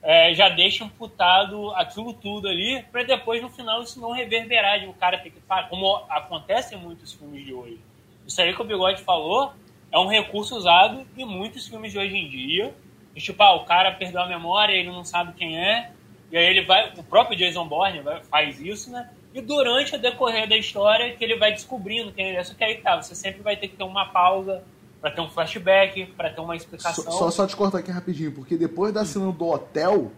[0.04, 4.86] é, já deixa imputado aquilo tudo ali, para depois no final isso não reverberar de
[4.86, 7.80] o cara ter que como acontece em muitos filmes de hoje.
[8.28, 9.54] Isso aí que o Bigode falou
[9.92, 12.74] é um recurso usado em muitos filmes de hoje em dia.
[13.16, 15.92] E, tipo, ah, o cara perdeu a memória, ele não sabe quem é,
[16.32, 19.10] e aí ele vai, o próprio Jason Bourne faz isso, né?
[19.34, 22.44] E durante o decorrer da história que ele vai descobrindo quem ele é.
[22.44, 24.64] Só que aí tá, você sempre vai ter que ter uma pausa
[25.02, 27.12] para ter um flashback, para ter uma explicação.
[27.12, 30.12] Só, só te cortar aqui rapidinho, porque depois da cena do hotel,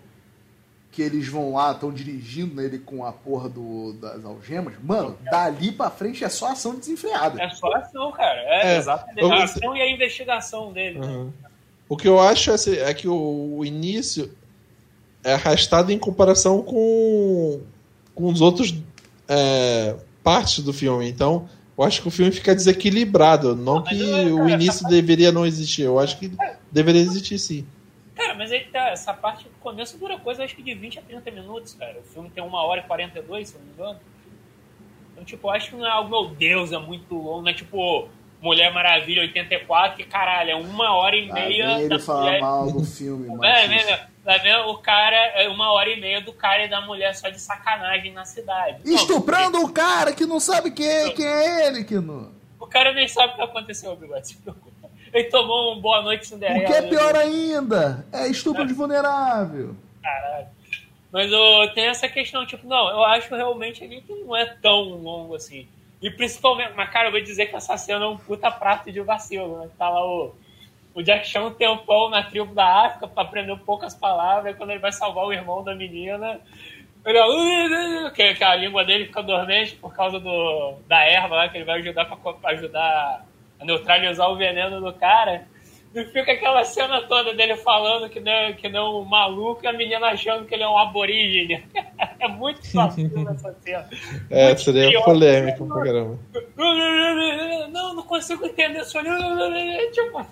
[0.92, 5.72] que eles vão lá, estão dirigindo ele com a porra do, das algemas, mano, dali
[5.72, 7.42] pra frente é só ação desenfreada.
[7.42, 8.40] É só ação, cara.
[8.42, 9.32] É, é exatamente.
[9.32, 11.00] A ação e a investigação dele.
[11.00, 11.26] Uhum.
[11.26, 11.34] Né?
[11.90, 12.56] O que eu acho é,
[12.90, 14.32] é que o, o, início
[15.24, 17.62] é arrastado em comparação com,
[18.14, 18.74] com os outros
[19.28, 21.08] é, partes do filme.
[21.10, 23.56] Então, eu acho que o filme fica desequilibrado.
[23.56, 25.84] Não que o início deveria não existir.
[25.84, 26.32] Eu acho que
[26.72, 27.66] deveria existir sim.
[28.16, 31.02] Cara, mas aí tá, essa parte do começo dura coisa acho que de 20 a
[31.02, 32.00] 30 minutos, cara.
[32.00, 34.00] O filme tem uma hora e 42, se eu não me engano.
[35.12, 37.42] Então, tipo, acho que não é algo, meu Deus, é muito longo.
[37.42, 38.08] Não é tipo
[38.46, 41.78] Mulher Maravilha 84, que caralho, é uma hora e meia.
[41.78, 42.42] Ah, ele fala mulher...
[42.42, 44.70] mal do filme, é, é, vendo?
[44.70, 48.14] O cara é uma hora e meia do cara e da mulher só de sacanagem
[48.14, 48.82] na cidade.
[48.86, 52.30] Estuprando o cara que não sabe quem é, quem é ele, que não.
[52.60, 54.28] O cara nem sabe o que aconteceu, Bigode.
[54.28, 54.90] Se preocupa.
[55.12, 56.60] Ele tomou um boa noite Cinderela.
[56.60, 59.76] O que é pior ainda, é estupro de vulnerável.
[60.04, 60.48] Caralho.
[61.12, 64.82] Mas eu tenho essa questão, tipo, não, eu acho realmente ali que não é tão
[64.84, 65.68] longo assim.
[66.02, 69.02] E principalmente, mas cara, eu vou dizer que essa cena é um puta prato de
[69.02, 69.70] vacilo, né?
[69.78, 70.36] Tá lá o,
[70.94, 74.80] o Jack Chan um tempão na tribo da África pra aprender poucas palavras, quando ele
[74.80, 76.40] vai salvar o irmão da menina,
[77.06, 81.58] ele, que, que a língua dele fica dormente por causa do, da erva lá que
[81.58, 83.26] ele vai ajudar pra, pra ajudar
[83.60, 85.48] a neutralizar o veneno do cara.
[85.96, 89.72] E fica aquela cena toda dele falando que não, que não um maluco e a
[89.72, 91.64] menina achando que ele é um aborígene.
[92.20, 93.90] é muito fácil essa cena.
[94.30, 95.06] É, muito seria pior.
[95.06, 96.20] polêmico pra caramba.
[97.72, 98.98] Não, não consigo entender isso.
[99.94, 100.26] Tipo,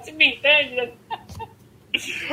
[0.00, 0.76] você me entende?
[0.76, 0.92] Né?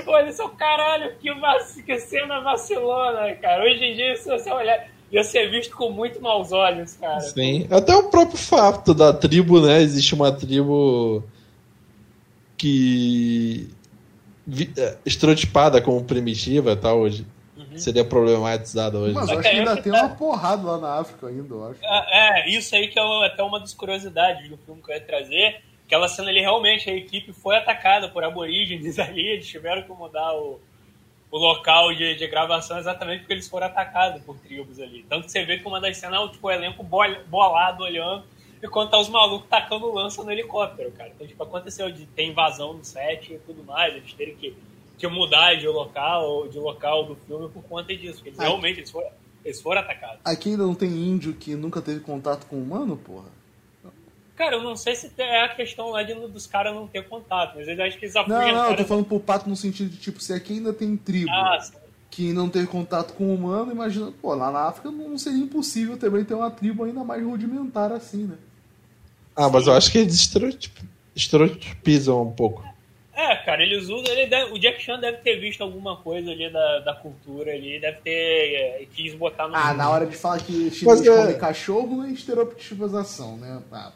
[0.06, 1.84] Olha só, caralho, que, vac...
[1.84, 3.64] que cena vacilona, cara.
[3.64, 7.20] Hoje em dia, se você olhar ia ser visto com muito maus olhos, cara.
[7.22, 9.82] Sim, até o próprio fato da tribo, né?
[9.82, 11.24] Existe uma tribo
[12.62, 13.68] que
[14.78, 17.26] é, estereotipada como primitiva tal hoje.
[17.58, 17.76] Uhum.
[17.76, 19.16] Seria problematizada hoje.
[19.16, 21.80] Mas acho que ainda tem uma porrada lá na África ainda, eu acho.
[21.84, 25.02] É, é isso aí que é até uma das curiosidades do filme que eu ia
[25.02, 25.62] trazer.
[25.88, 30.32] Aquela cena ali, realmente, a equipe foi atacada por aborígenes ali, eles tiveram que mudar
[30.36, 30.60] o,
[31.32, 35.04] o local de, de gravação exatamente porque eles foram atacados por tribos ali.
[35.10, 38.24] Tanto que você vê que uma das cenas é tipo, o elenco bolado olhando
[38.64, 41.12] enquanto tá os malucos tacando lança no helicóptero, cara.
[41.16, 44.56] Então, tipo, aconteceu de ter invasão no set e tudo mais, eles terem que,
[44.98, 48.92] que mudar de local, de local do filme por conta disso, porque eles, realmente eles
[48.92, 49.10] foram,
[49.44, 50.20] eles foram atacados.
[50.24, 53.42] Aqui ainda não tem índio que nunca teve contato com humano, porra?
[54.36, 57.58] Cara, eu não sei se é a questão lá de, dos caras não ter contato,
[57.58, 59.98] mas eu acho que eles Não, não, eu tô falando pro pato no sentido de,
[59.98, 61.60] tipo, se aqui ainda tem tribo ah,
[62.10, 65.98] que não teve contato com o humano, imagina, pô, lá na África não seria impossível
[65.98, 68.38] também ter uma tribo ainda mais rudimentar assim, né?
[69.42, 70.30] Ah, mas eu acho que eles
[71.16, 72.64] estereotipizam um pouco.
[73.14, 74.14] É, cara, eles usam.
[74.14, 77.80] Ele deve, o Jack Chan deve ter visto alguma coisa ali da, da cultura ali,
[77.80, 78.12] deve ter.
[78.12, 79.56] É, quis botar no.
[79.56, 81.10] Ah, na hora de falar que chinês é...
[81.10, 83.62] come cachorro não é estereotipização, né?
[83.72, 83.92] Ah.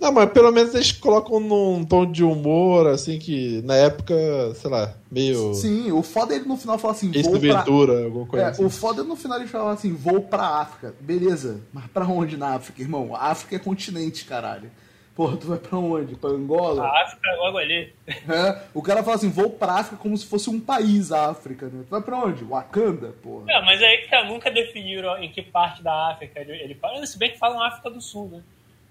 [0.00, 4.14] Não, mas pelo menos eles colocam num tom de humor, assim, que na época,
[4.54, 5.54] sei lá, meio.
[5.54, 7.10] Sim, o foda é ele no final falar assim.
[7.10, 8.04] Vou Ventura, pra...
[8.04, 8.46] alguma coisa.
[8.46, 8.64] É, assim.
[8.64, 10.94] O foda é no final ele falar assim: vou pra África.
[11.00, 13.14] Beleza, mas pra onde na África, irmão?
[13.14, 14.70] A África é continente, caralho.
[15.16, 16.14] Porra, tu vai pra onde?
[16.14, 16.84] Pra Angola?
[16.84, 17.92] A África é logo ali.
[18.06, 21.66] É, o cara fala assim, vou pra África como se fosse um país a África,
[21.66, 21.82] né?
[21.84, 22.44] Tu vai pra onde?
[22.44, 23.46] Wakanda, porra.
[23.48, 27.04] É, mas aí que nunca definiram em que parte da África ele, ele fala.
[27.04, 28.42] Se bem que falam África do Sul, né?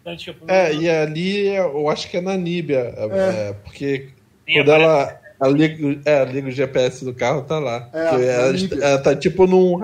[0.08, 3.50] Então, tipo, é, e ali eu acho que é na Níbia, é.
[3.50, 4.10] É, porque
[4.46, 7.90] Sim, quando ela, ela liga, é, liga o GPS do carro, tá lá.
[7.94, 9.78] É, ela, ela, tá tipo num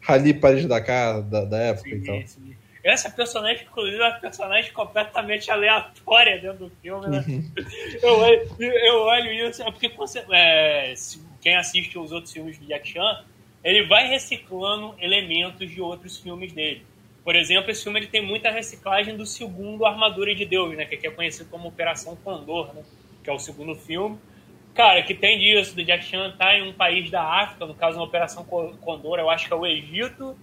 [0.00, 2.22] Rally Paris-Dakar da, da época sim, então.
[2.26, 2.56] Sim.
[2.82, 7.24] Essa personagem, inclusive, é uma personagem completamente aleatória dentro do filme, né?
[7.28, 7.50] Uhum.
[8.02, 9.92] Eu, olho, eu olho isso, é porque
[10.32, 10.94] é,
[11.40, 13.24] quem assiste os outros filmes de Jack Chan,
[13.62, 16.82] ele vai reciclando elementos de outros filmes dele.
[17.24, 20.84] Por exemplo, esse filme ele tem muita reciclagem do segundo Armadura de Deus, né?
[20.84, 22.82] Que é conhecido como Operação Condor, né?
[23.22, 24.18] Que é o segundo filme.
[24.74, 27.98] Cara, que tem disso, do Jack Chan tá em um país da África, no caso,
[27.98, 30.36] na Operação Condor, eu acho que é o Egito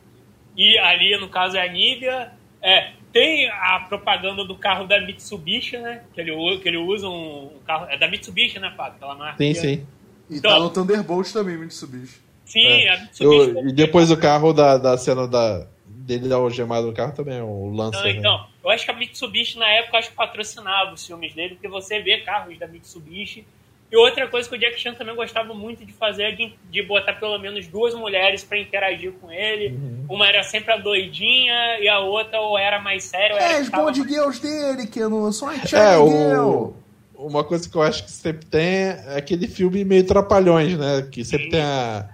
[0.55, 2.31] e ali, no caso, é a Níbia.
[2.61, 6.01] É, tem a propaganda do carro da Mitsubishi, né?
[6.13, 7.85] Que ele, que ele usa um carro.
[7.89, 8.95] É da Mitsubishi, né, Pato?
[8.95, 9.37] Aquela marca.
[9.37, 9.87] Sim, sim.
[10.29, 12.19] E então, tá no Thunderbolt também, Mitsubishi.
[12.43, 12.89] Sim, é.
[12.89, 13.55] a Mitsubishi.
[13.55, 15.67] Eu, e depois o carro da, da cena da,
[16.07, 17.99] dele algemado no carro também, o Lancer.
[17.99, 18.15] Não, né?
[18.17, 18.45] então, né?
[18.63, 21.99] eu acho que a Mitsubishi na época acho que patrocinava os filmes dele, porque você
[21.99, 23.45] vê carros da Mitsubishi
[23.91, 26.83] e outra coisa que o Jack Chan também gostava muito de fazer é de, de
[26.83, 29.75] botar pelo menos duas mulheres para interagir com ele.
[29.75, 30.05] Uhum.
[30.09, 33.35] Uma era sempre a doidinha e a outra ou era mais séria.
[33.35, 34.11] É, era os bond mais...
[34.11, 36.73] girls dele, que não sou é, o...
[37.15, 41.07] Uma coisa que eu acho que sempre tem é aquele filme meio trapalhões, né?
[41.11, 41.51] Que sempre Sim.
[41.51, 42.09] tem a,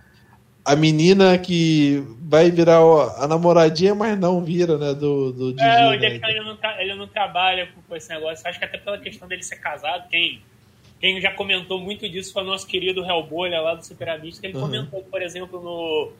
[0.65, 2.79] a menina que vai virar
[3.17, 4.93] a namoradinha, mas não vira, né?
[4.93, 6.29] Do, do É, o Jack né?
[6.29, 8.47] ele, não ele não trabalha com esse negócio.
[8.47, 10.41] Acho que até pela questão dele ser casado, quem
[11.03, 14.55] quem já comentou muito disso foi o nosso querido Hellbolha lá do Super Amista, ele
[14.55, 14.61] uhum.
[14.61, 16.13] comentou, por exemplo, no,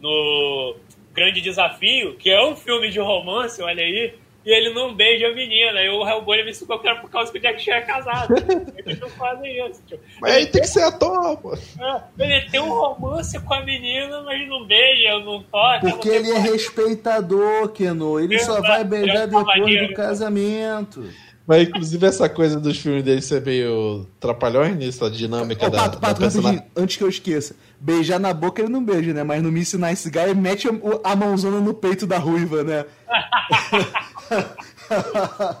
[0.00, 0.76] no
[1.14, 4.14] Grande Desafio, que é um filme de romance, olha aí,
[4.48, 5.78] e ele não beija a menina.
[5.82, 8.34] E o Hellboy me subiu que era por causa que o Jack Chan é casado.
[8.78, 9.82] Eles não fazem isso.
[9.86, 10.02] Tipo.
[10.22, 11.54] Mas aí tem que ser ator, pô.
[11.54, 15.90] É, ele tem um romance com a menina, mas não beija, não toca.
[15.90, 18.18] Porque ele é respeitador, Keno.
[18.18, 21.04] Ele só vai beijar depois do casamento.
[21.46, 25.78] Mas, inclusive, essa coisa dos filmes dele ser meio trapalhões nisso, a dinâmica Ô, da,
[25.78, 26.62] pato, pato, da personagem.
[26.74, 27.54] Antes que eu esqueça.
[27.78, 29.22] Beijar na boca ele não beija, né?
[29.22, 30.72] Mas no Miss Nice Guy mete a,
[31.12, 32.84] a mãozona no peito da ruiva, né?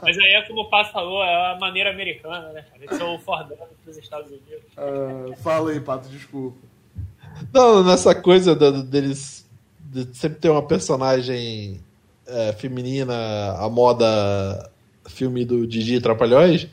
[0.02, 2.82] Mas aí é como o Pato falou, é a maneira americana, né, cara?
[2.84, 4.64] Eles são o Fordão dos Estados Unidos.
[4.76, 6.56] Uh, fala aí, Pato, desculpa.
[7.52, 9.46] Não, nessa coisa do- deles
[9.80, 11.80] de sempre ter uma personagem
[12.26, 13.14] é, feminina,
[13.58, 14.70] a moda
[15.08, 16.66] filme do Didi Trapalhões.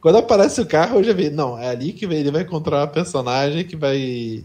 [0.00, 1.30] Quando aparece o carro, eu já vi.
[1.30, 4.44] Não, é ali que ele vai encontrar uma personagem que vai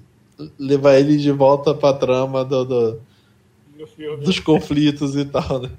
[0.58, 3.02] levar ele de volta pra trama do- do-
[4.24, 5.70] dos conflitos e tal, né?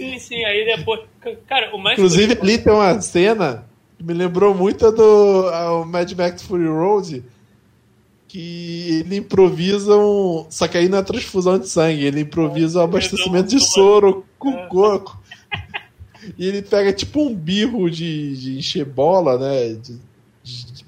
[0.00, 1.00] Sim, sim, aí depois.
[1.46, 1.98] Cara, o mais.
[1.98, 3.66] Inclusive, ali tem uma cena
[3.98, 7.22] que me lembrou muito do ao Mad Max Fury Road,
[8.26, 10.46] que ele improvisa um.
[10.48, 14.66] Só que aí não é transfusão de sangue, ele improvisa um abastecimento de soro com
[14.68, 15.20] coco.
[16.38, 19.74] E ele pega tipo um birro de, de encher bola, né?
[19.74, 19.98] De,
[20.42, 20.84] de,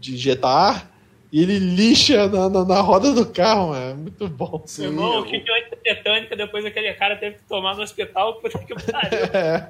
[0.00, 0.90] de injetar ar,
[1.32, 4.62] e ele lixa na, na, na roda do carro, é muito bom.
[4.66, 8.34] Sim, Irmão, o que que é tetânica depois aquele cara teve que tomar no hospital?
[8.40, 9.18] Puta que pariu.
[9.32, 9.68] É.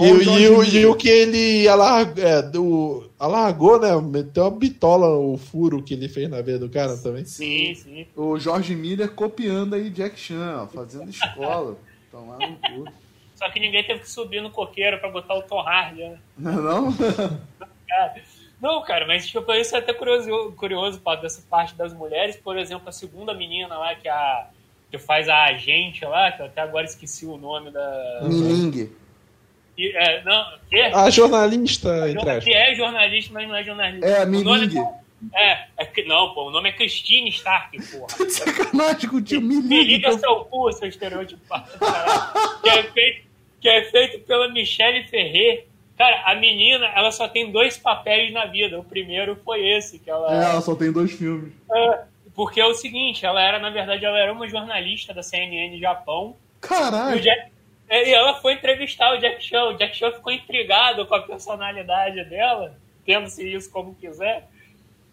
[0.00, 3.94] E, o o- e o- e o que ele alargou, é, do, alargou, né?
[4.00, 7.24] Meteu uma bitola o furo que ele fez na veia do cara também.
[7.24, 8.06] Sim, sim.
[8.16, 11.76] O Jorge Miller copiando aí Jack Chan, ó, fazendo escola.
[12.10, 12.90] Tomar no cu.
[13.34, 16.18] Só que ninguém teve que subir no coqueiro pra botar o Tom Hardy, né?
[16.36, 16.92] Não é não?
[17.88, 18.14] Cara,
[18.60, 22.34] Não, cara, mas tipo, isso é até curioso, curioso Paulo, dessa parte das mulheres.
[22.34, 24.48] Por exemplo, a segunda menina lá, que, é a,
[24.90, 28.20] que faz a agente lá, que eu até agora esqueci o nome da.
[28.22, 28.90] Miling.
[29.76, 30.80] E, é, não, que?
[30.80, 32.54] A jornalista, entre que aspas.
[32.54, 34.06] é jornalista, mas não é jornalista.
[34.06, 34.78] É, a Miling.
[35.34, 38.08] É, é que- não, pô, o nome é Christine Stark, porra.
[38.30, 41.78] Sacanagem com o tio Me liga seu cu, seu estereotipado.
[41.78, 42.60] caralho.
[42.62, 43.26] que, é feito,
[43.60, 45.66] que é feito pela Michelle Ferrer.
[45.96, 48.78] Cara, a menina, ela só tem dois papéis na vida.
[48.78, 50.32] O primeiro foi esse, que ela...
[50.32, 51.52] É, ela só tem dois filmes.
[51.74, 52.00] É,
[52.38, 56.36] porque é o seguinte, ela era, na verdade, ela era uma jornalista da CNN Japão.
[56.58, 57.20] E, Caralho.
[57.20, 57.50] Jack-
[57.88, 59.64] é, e ela foi entrevistar o Jack Chan.
[59.64, 64.46] O Jack Chan ficou intrigado com a personalidade dela, tendo-se isso como quiser.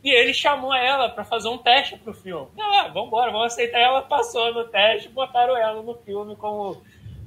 [0.04, 2.46] E ele chamou ela pra fazer um teste pro filme.
[2.60, 3.80] Ah, vambora, vamos aceitar.
[3.80, 6.80] Ela passou no teste e botaram ela no filme como,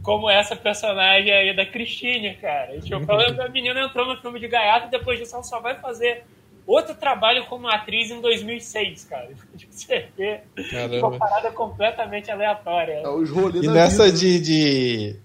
[0.04, 2.76] como essa personagem aí da Christine, cara.
[2.76, 2.98] E, tipo,
[3.42, 6.24] a menina entrou no filme de gaiato e depois disso ela só vai fazer
[6.72, 9.28] outro trabalho como atriz em 2006, cara.
[9.56, 10.40] Tipo, você vê
[11.00, 12.94] uma parada completamente aleatória.
[13.02, 14.18] É os rolês E nessa vida.
[14.18, 15.16] de, de-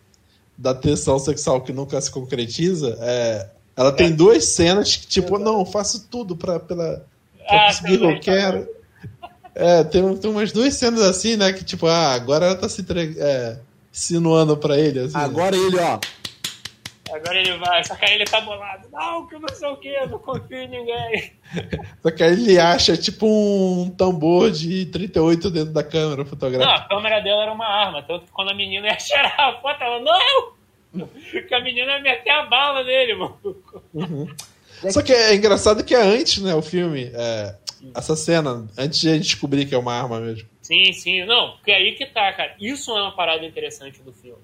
[0.58, 5.60] da tensão sexual que nunca se concretiza, é, ela tem duas cenas que, tipo, não,
[5.60, 7.06] eu faço tudo pra, pela,
[7.47, 8.67] pra Ah, conseguir o que eu quero.
[9.56, 11.51] É, tem, tem umas duas cenas assim, né?
[11.53, 13.58] Que, tipo, ah, agora ela tá se entre- é,
[13.91, 14.99] insinuando pra ele.
[14.99, 15.23] Assim, né?
[15.23, 15.99] Agora ele, ó.
[17.13, 18.88] Agora ele vai, só que aí ele tá bolado.
[18.91, 21.34] Não, que não sei o que, eu não confio em ninguém.
[22.02, 26.73] Só que aí ele acha, tipo, um tambor de 38 dentro da câmera Não, fotográfica.
[26.73, 29.84] a câmera dela era uma arma, tanto que quando a menina ia cheirar a foto,
[29.84, 30.54] ela, não!
[31.47, 33.38] Que a menina ia meter a bala nele, mano.
[34.89, 37.10] Só que é engraçado que é antes, né, o filme.
[37.13, 37.56] é,
[37.95, 40.47] essa cena, antes de a gente descobrir que é uma arma mesmo.
[40.62, 41.26] Sim, sim.
[41.26, 42.56] Não, porque aí que tá, cara.
[42.60, 44.41] Isso é uma parada interessante do filme.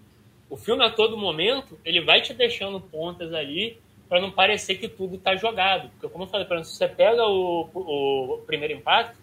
[0.50, 4.88] O filme, a todo momento, ele vai te deixando pontas ali pra não parecer que
[4.88, 5.90] tudo tá jogado.
[5.92, 9.16] Porque, como eu falei, se você pega o, o primeiro impacto,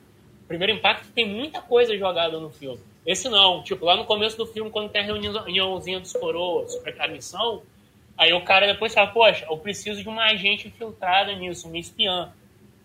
[0.45, 2.81] o primeiro impacto tem muita coisa jogada no filme.
[3.05, 3.65] Esse não.
[3.65, 7.62] Tipo, lá no começo do filme, quando tem a reuniãozinha dos coroas a missão,
[8.17, 12.33] aí o cara depois fala, poxa, eu preciso de uma agente infiltrada nisso, uma espiã.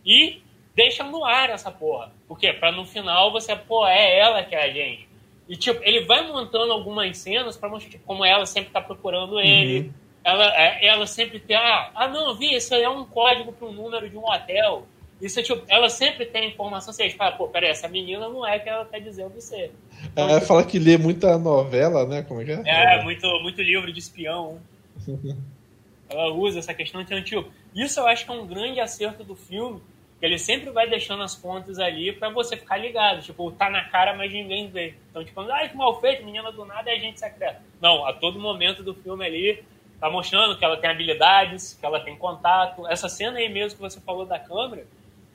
[0.04, 0.42] E
[0.76, 2.12] deixa no ar essa porra.
[2.28, 2.52] Por quê?
[2.52, 5.11] Pra no final você, pô, é ela que é a gente.
[5.52, 9.38] E, tipo, ele vai montando algumas cenas pra mostrar tipo, como ela sempre tá procurando
[9.38, 9.92] ele.
[10.24, 13.68] Ela, é, ela sempre tem, ah, ah, não, vi, isso aí é um código para
[13.68, 14.88] um número de um hotel.
[15.22, 18.60] Isso é, tipo, ela sempre tem informação, você fala, pô, peraí, essa menina não é
[18.60, 19.74] que ela tá dizendo ser.
[20.06, 22.22] Então, Ela tipo, fala que lê muita novela, né?
[22.22, 22.62] Como é que é?
[22.66, 24.58] é, muito, muito livro de espião.
[26.10, 27.02] Ela usa essa questão.
[27.02, 29.82] Então, tipo, isso eu acho que é um grande acerto do filme.
[30.22, 33.22] Ele sempre vai deixando as pontas ali pra você ficar ligado.
[33.22, 34.94] Tipo, tá na cara, mas ninguém vê.
[35.10, 37.60] Então, tipo, ai, que mal feito, menina do nada é agente secreta.
[37.82, 39.64] Não, a todo momento do filme ali,
[40.00, 42.88] tá mostrando que ela tem habilidades, que ela tem contato.
[42.88, 44.86] Essa cena aí mesmo que você falou da câmera,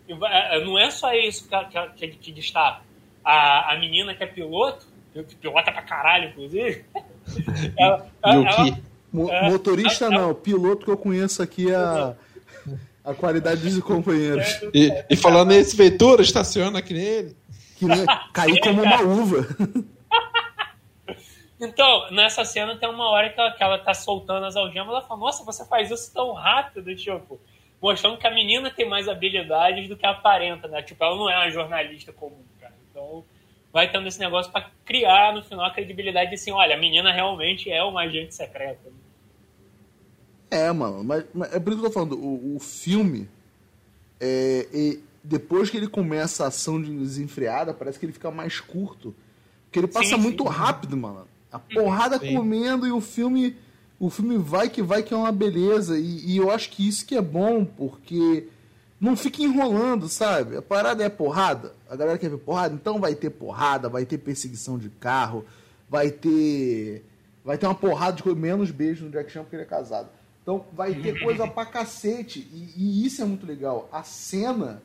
[0.08, 2.80] e vai- não é só isso que, que, que, que destaca.
[3.24, 6.84] A, a menina que é piloto, que pilota pra caralho, inclusive,
[7.76, 8.06] ela.
[9.12, 9.50] Mo- É.
[9.50, 12.14] motorista não, piloto que eu conheço aqui é a,
[13.06, 14.60] a qualidade dos companheiros.
[14.74, 17.36] E, e falando nesse Ventura, estaciona que nem ele.
[17.76, 19.46] Que nem cair como uma uva.
[21.58, 25.00] Então, nessa cena tem uma hora que ela, que ela tá soltando as algemas, ela
[25.00, 27.40] fala, nossa, você faz isso tão rápido, tipo,
[27.80, 30.82] mostrando que a menina tem mais habilidades do que aparenta, né?
[30.82, 32.74] Tipo, ela não é uma jornalista comum, cara.
[32.90, 33.24] Então,
[33.72, 37.10] vai tendo esse negócio pra criar, no final, a credibilidade de assim, olha, a menina
[37.10, 38.92] realmente é uma agente secreta.
[40.50, 43.28] É, mano, mas, mas é por isso que eu tô falando, o, o filme,
[44.20, 49.14] é, e depois que ele começa a ação desenfreada, parece que ele fica mais curto.
[49.64, 50.50] Porque ele passa sim, muito sim.
[50.50, 51.26] rápido, mano.
[51.50, 52.34] A porrada sim.
[52.34, 53.56] comendo e o filme.
[53.98, 55.98] O filme vai que vai que é uma beleza.
[55.98, 58.46] E, e eu acho que isso que é bom, porque
[59.00, 60.56] não fica enrolando, sabe?
[60.56, 61.74] A parada é porrada.
[61.88, 65.44] A galera quer ver porrada, então vai ter porrada, vai ter perseguição de carro,
[65.88, 67.04] vai ter.
[67.44, 70.08] Vai ter uma porrada de coisa, menos beijo no Jack Chan porque ele é casado.
[70.46, 72.38] Então vai ter coisa pra cacete.
[72.38, 73.88] E, e isso é muito legal.
[73.90, 74.80] A cena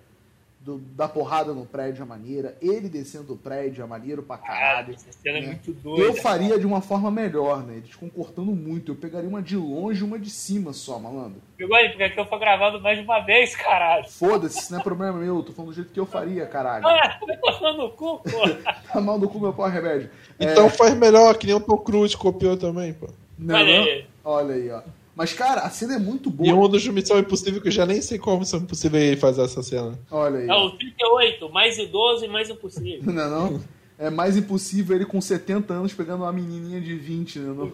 [0.59, 4.95] do, da porrada no prédio é maneira, ele descendo do prédio é maneiro pra caralho.
[4.95, 5.45] essa cena é né?
[5.45, 6.01] é muito doida.
[6.01, 7.75] Eu faria de uma forma melhor, né?
[7.77, 8.91] Eles concordando muito.
[8.91, 11.39] Eu pegaria uma de longe e uma de cima só, malandro.
[11.59, 14.09] Igual porque aqui eu fui gravado mais de uma vez, caralho.
[14.09, 15.43] Foda-se, isso não é problema meu.
[15.43, 16.87] Tô falando do jeito que eu faria, caralho.
[16.87, 18.49] Ah, tô falando no cu, pô.
[18.91, 20.09] tá mal no cu, meu pau remédio.
[20.39, 20.69] Então é...
[20.71, 23.07] faz melhor, que nem o Tom Cruise copiou também, pô.
[23.37, 23.83] Não, Olha não?
[23.83, 24.05] aí.
[24.23, 24.81] Olha aí, ó.
[25.15, 26.49] Mas, cara, a cena é muito boa.
[26.49, 29.41] E um dos Missão Impossível que eu já nem sei como Missão Impossível ele fazer
[29.43, 29.99] essa cena.
[30.09, 30.47] Olha aí.
[30.47, 33.11] É o 38, mais idoso e mais impossível.
[33.11, 33.61] não, é não?
[34.01, 37.53] É mais impossível ele com 70 anos pegando uma menininha de 20, né?
[37.53, 37.71] Não,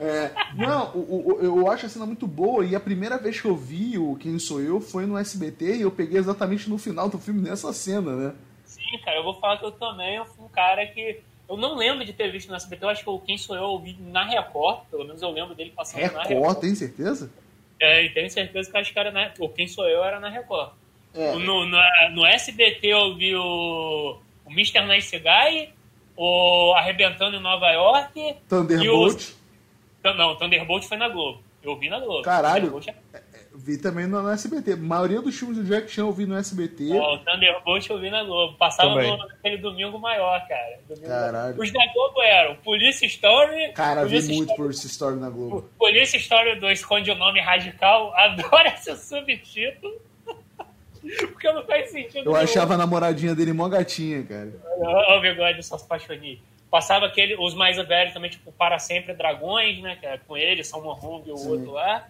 [0.00, 3.46] é, não o, o, eu acho a cena muito boa e a primeira vez que
[3.46, 7.08] eu vi o Quem Sou Eu foi no SBT e eu peguei exatamente no final
[7.08, 8.34] do filme nessa cena, né?
[8.64, 11.76] Sim, cara, eu vou falar que eu também eu fui um cara que eu não
[11.76, 14.24] lembro de ter visto no SBT, eu acho que o Quem Sou Eu ouvi na
[14.24, 16.60] Record, pelo menos eu lembro dele passando Record, na Record.
[16.60, 17.30] tem certeza?
[17.80, 20.28] É, e tenho certeza que acho que era na, o Quem Sou Eu era na
[20.28, 20.72] Record.
[21.14, 21.32] É.
[21.32, 21.78] No, no,
[22.12, 24.82] no, SBT eu vi o, o Mr.
[24.86, 25.72] Nice Guy,
[26.16, 28.36] o Arrebentando em Nova York.
[28.48, 29.32] Thunderbolt.
[30.04, 31.42] E o, não, Thunderbolt foi na Globo.
[31.62, 32.22] Eu vi na Globo.
[32.22, 32.78] Caralho.
[33.12, 33.20] É...
[33.60, 34.74] Vi também no, no, SBT.
[34.74, 36.92] A maioria dos filmes do Jack Chan eu vi no SBT.
[36.92, 38.56] Oh, o Thunderbolt eu vi na Globo.
[38.56, 40.78] Passava no, naquele domingo maior, cara.
[40.88, 41.60] Domingo Caralho.
[41.60, 43.72] Os da Globo eram Police Story.
[43.72, 45.68] Cara, Police vi muito Police Story na Globo.
[45.76, 48.14] Police Story 2 esconde o nome radical.
[48.16, 50.00] Adoro esse subtítulo.
[51.32, 52.18] Porque não faz sentido.
[52.18, 52.36] Eu nenhum.
[52.36, 54.52] achava a namoradinha dele mó gatinha, cara.
[54.78, 56.40] Ó, o bigode, só se apaixonei.
[56.70, 59.96] Passava aquele, os mais velhos também, tipo, Para Sempre Dragões, né?
[59.96, 61.48] Que é com ele, São Hong e o Sim.
[61.48, 62.06] outro lá.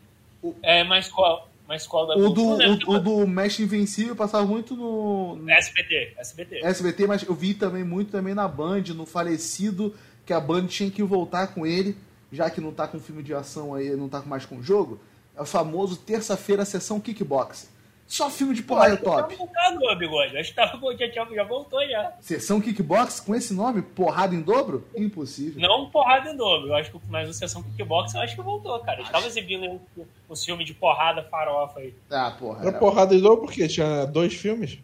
[0.62, 1.48] É, mas qual?
[1.66, 5.50] Mas qual da o do, o, o, do Mestre Invencível passava muito no, no.
[5.50, 6.64] SBT, SBT.
[6.64, 10.90] SBT, mas eu vi também muito também na Band, no falecido, que a Band tinha
[10.90, 11.94] que voltar com ele,
[12.32, 14.98] já que não tá com filme de ação aí, não tá mais com jogo.
[15.36, 17.68] É o famoso terça-feira sessão kickboxing.
[18.08, 19.36] Só filme de porrada top.
[19.36, 20.38] Tá bigode.
[20.38, 20.66] Acho que tá,
[20.98, 22.14] já, já voltou já.
[22.22, 23.82] Sessão Kickbox com esse nome?
[23.82, 24.88] Porrada em dobro?
[24.96, 25.60] Impossível.
[25.60, 26.68] Não porrada em dobro.
[26.68, 29.02] Eu acho que mais o Sessão Kickbox eu acho que voltou, cara.
[29.02, 29.78] Estava exibindo
[30.30, 31.94] um, filme de porrada farofa aí.
[32.10, 32.60] Ah, porra.
[32.60, 34.78] Era, era porrada em dobro porque tinha dois filmes?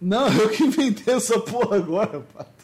[0.00, 2.62] Não, eu que inventei essa porra agora, pato.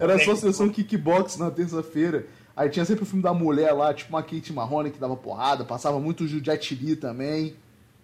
[0.00, 2.26] Era só sessão Kickbox na terça-feira.
[2.56, 5.66] Aí tinha sempre o filme da mulher lá, tipo uma Kate Marrone que dava porrada.
[5.66, 7.54] Passava muito o Jet Li também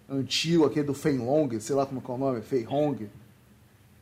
[0.09, 3.09] antigo, aquele do Fei Long, sei lá como é, o nome, Fei Hong.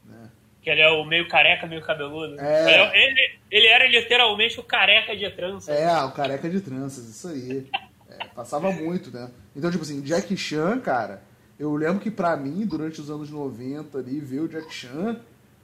[0.06, 0.30] Né?
[0.62, 2.40] Que ele é o meio careca, meio cabeludo.
[2.40, 2.92] É.
[2.96, 5.76] Ele, ele era literalmente o careca de tranças.
[5.76, 7.68] É, o careca de tranças, isso aí.
[8.10, 9.30] É, passava muito, né?
[9.56, 11.22] Então, tipo assim, Jack Chan, cara,
[11.60, 15.20] eu lembro que pra mim, durante os anos 90 ali, ver o Jack Chan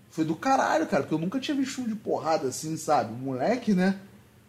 [0.10, 3.14] foi do caralho, cara, porque eu nunca tinha visto filme de porrada assim, sabe?
[3.14, 4.00] Moleque, né?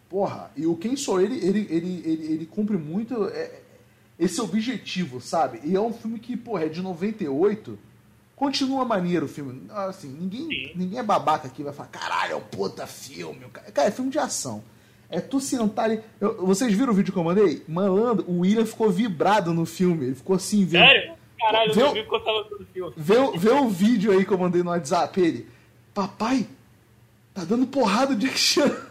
[0.09, 3.27] Porra, e o Quem Sou Ele, ele, ele, ele, ele cumpre muito.
[3.29, 3.61] É,
[4.17, 5.59] esse objetivo, sabe?
[5.63, 7.77] E é um filme que, porra, é de 98.
[8.35, 9.63] Continua maneiro o filme.
[9.69, 13.45] Assim, ninguém, ninguém é babaca aqui vai falar, caralho, é um puta filme.
[13.73, 14.63] Cara, é filme de ação.
[15.09, 16.01] É tu sentar ali.
[16.19, 17.63] Eu, vocês viram o vídeo que eu mandei?
[17.67, 20.07] Malandro, o William ficou vibrado no filme.
[20.07, 20.85] Ele ficou assim, vendo.
[20.85, 21.13] Sério?
[21.39, 22.93] Caralho, vê, eu vi quando tava no filme.
[22.97, 25.21] Vê, vê o vídeo aí que eu mandei no WhatsApp.
[25.21, 25.47] Ele,
[25.93, 26.47] papai,
[27.33, 28.71] tá dando porrada de Jack Chan.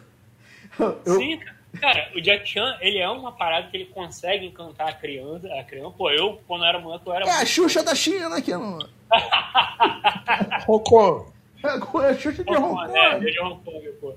[1.07, 1.54] Eu, Sim, cara.
[1.81, 5.49] Cara, o Jack Chan, ele é uma parada que ele consegue encantar a criança.
[5.55, 5.91] A criança.
[5.97, 7.27] Pô, eu, quando era moleque, eu era.
[7.27, 8.37] É a Xuxa da China.
[10.69, 11.27] Hong Kong.
[11.63, 12.99] É a Xuxa de Hong Kong.
[12.99, 14.15] É, de Hong Kong, pô.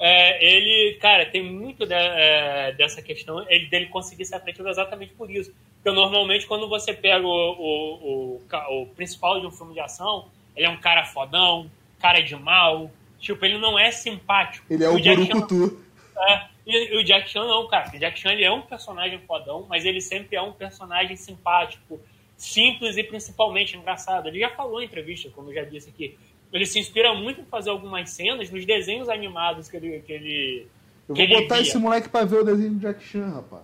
[0.00, 5.12] É, ele, cara, tem muito de, é, dessa questão ele, dele conseguir ser atrativo exatamente
[5.14, 5.52] por isso.
[5.82, 10.26] Porque normalmente, quando você pega o, o, o, o principal de um filme de ação,
[10.56, 12.90] ele é um cara fodão, cara de mal.
[13.18, 14.64] Tipo, ele não é simpático.
[14.70, 15.80] Ele é o, o Burucutu.
[16.16, 17.88] É, e, o Jack Chan não, cara.
[17.88, 22.00] O Jack Chan ele é um personagem fodão, mas ele sempre é um personagem simpático,
[22.36, 24.28] simples e principalmente engraçado.
[24.28, 26.18] Ele já falou em entrevista, como eu já disse aqui.
[26.52, 30.00] Ele se inspira muito em fazer algumas cenas nos desenhos animados que ele.
[30.00, 30.66] Que ele
[31.08, 31.62] eu vou botar via.
[31.62, 33.62] esse moleque pra ver o desenho do Jack Chan, rapaz.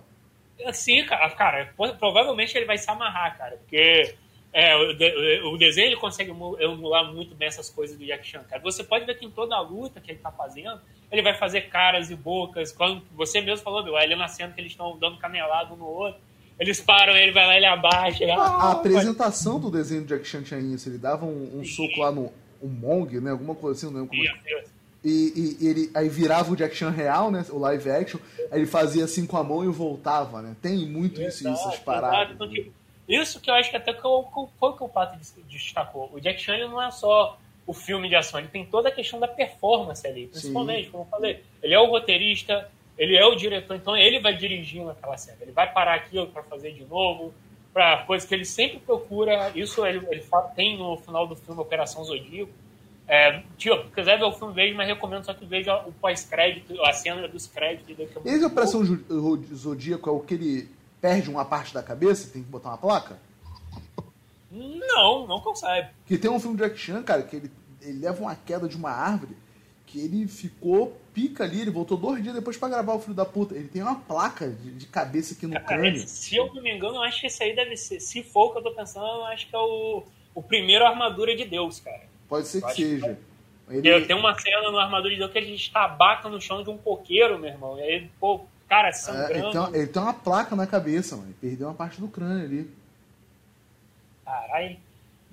[0.73, 4.15] Sim, cara, cara, provavelmente ele vai se amarrar, cara, porque
[4.57, 4.73] é,
[5.43, 8.61] o, o, desenho ele consegue emular muito bem essas coisas do Jack Chan, cara.
[8.61, 10.79] Você pode ver que em toda a luta que ele tá fazendo,
[11.11, 12.71] ele vai fazer caras e bocas.
[12.71, 15.85] Quando você mesmo falou, meu, ali na cena que eles estão dando canelado um no
[15.85, 16.21] outro.
[16.57, 18.23] Eles param, ele vai lá, ele abaixa.
[18.23, 20.87] Ele, A, a apresentação do desenho do Jack Chan tinha isso.
[20.87, 22.31] Ele dava um, um soco lá no
[22.63, 23.31] um Mong, né?
[23.31, 24.41] Alguma coisa assim, não lembro como é.
[24.41, 24.69] Deus.
[25.03, 27.45] E, e ele aí virava o Jack Chan real, né?
[27.49, 28.21] O live action.
[28.49, 30.55] Aí ele fazia assim com a mão e voltava, né?
[30.61, 32.19] Tem muito isso, Exato, essas paradas.
[32.19, 32.33] exato.
[32.35, 32.71] Então, tipo,
[33.07, 34.27] isso que eu acho que até que eu-
[34.59, 36.09] foi o que o Pato des- destacou.
[36.13, 37.37] O Jack Chan não é só
[37.67, 41.07] o filme de ação, ele tem toda a questão da performance ali, principalmente, como eu
[41.07, 41.43] falei.
[41.63, 45.37] Ele é o roteirista, ele é o diretor, então ele vai dirigindo aquela cena.
[45.41, 47.33] Ele vai parar aquilo para fazer de novo,
[47.73, 49.51] para coisa que ele sempre procura.
[49.55, 52.51] Isso ele, ele fa- tem no final do filme Operação Zodíaco.
[53.07, 56.81] É, tio, se quiser ver o filme, veja, mas recomendo só que veja o pós-crédito,
[56.83, 57.99] a cena dos créditos.
[57.99, 58.45] Esse.
[58.45, 58.83] Operação
[59.53, 60.69] Zodíaco é o que ele
[61.01, 63.17] perde uma parte da cabeça, tem que botar uma placa?
[64.51, 65.89] Não, não consegue.
[66.05, 68.77] Que tem um filme de Jack Chan, cara, que ele, ele leva uma queda de
[68.77, 69.35] uma árvore
[69.85, 73.25] que ele ficou pica ali, ele voltou dois dias depois pra gravar o filho da
[73.25, 73.55] puta.
[73.55, 75.95] Ele tem uma placa de, de cabeça aqui no Cara, crânio.
[75.95, 77.99] esse- se eu não me engano, eu acho que esse aí deve ser.
[77.99, 81.35] Se for o que eu tô pensando, eu acho que é o, o primeiro Armadura
[81.35, 82.01] de Deus, cara.
[82.27, 83.19] Pode ser que acho que seja.
[83.69, 86.69] Eu Ele, tenho uma cena no Armadura de Deus que ele estabaca no chão de
[86.69, 87.79] um coqueiro, meu irmão.
[87.79, 89.51] E aí, pô, cara, é, ele, sangrando.
[89.51, 91.29] tem uma, ele tem uma placa na cabeça, mano.
[91.29, 92.71] Ele perdeu uma parte do crânio ali.
[94.23, 94.77] Caralho.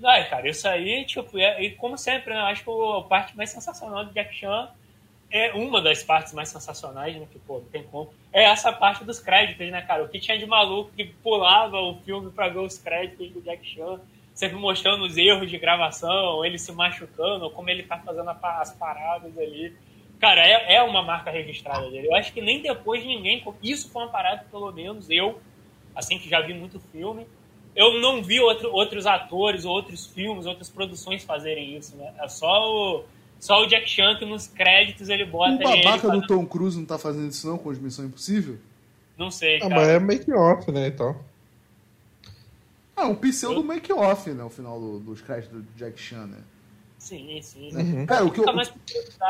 [0.04, 3.50] Ai, cara, isso aí, tipo, é, e como sempre, né, acho que a parte mais
[3.50, 4.68] sensacional do Jack Chan
[5.32, 7.26] é uma das partes mais sensacionais, né?
[7.32, 8.12] Que, pô, não tem como.
[8.32, 10.04] É essa parte dos créditos, né, cara?
[10.04, 13.64] O que tinha de maluco que pulava o filme pra ver os créditos do Jack
[13.66, 13.98] Chan,
[14.34, 19.36] sempre mostrando os erros de gravação, ele se machucando, como ele tá fazendo as paradas
[19.38, 19.74] ali.
[20.22, 22.06] Cara, é, é uma marca registrada dele.
[22.06, 23.44] Eu acho que nem depois ninguém.
[23.62, 25.40] Isso foi uma parada pelo menos, eu,
[25.96, 27.26] assim que já vi muito filme,
[27.74, 32.14] eu não vi outro, outros atores, outros filmes, outras produções fazerem isso, né?
[32.20, 33.04] É só o,
[33.40, 36.46] só o Jack Chan que nos créditos ele bota O ele babaca fazendo- do Tom
[36.46, 38.58] Cruise não tá fazendo isso não com as Missão Impossível?
[39.18, 39.74] Não sei, Ah, cara.
[39.74, 41.16] mas é make-off, né, então.
[42.94, 44.44] Ah, um pseudo make-off, né?
[44.44, 46.38] O final do- dos créditos do Jack Chan, né?
[47.02, 47.76] Sim, sim.
[47.76, 48.06] Uhum.
[48.06, 48.46] Cara, o que eu.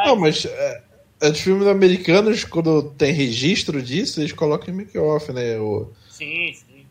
[0.05, 0.83] Não, mas é,
[1.23, 5.59] é, os filmes americanos, quando tem registro disso, eles colocam em make-off, né?
[5.59, 6.85] O, Sim, sim.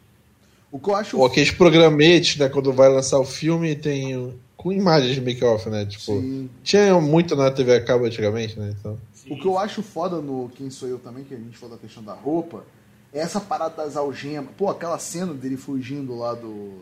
[0.72, 2.50] o que eu acho ou aqueles programetes, né?
[2.50, 5.86] Quando vai lançar o filme, tem com imagens de make-off, né?
[5.86, 6.50] Tipo, Sim.
[6.64, 8.76] tinha muito na TV a cabo antigamente, né?
[8.80, 9.32] Então, sim.
[9.32, 11.82] O que eu acho foda no Quem Sou Eu também, que a gente falou da
[11.82, 12.66] questão da roupa,
[13.14, 14.50] é essa parada das algemas.
[14.58, 16.80] Pô, aquela cena dele fugindo lá do.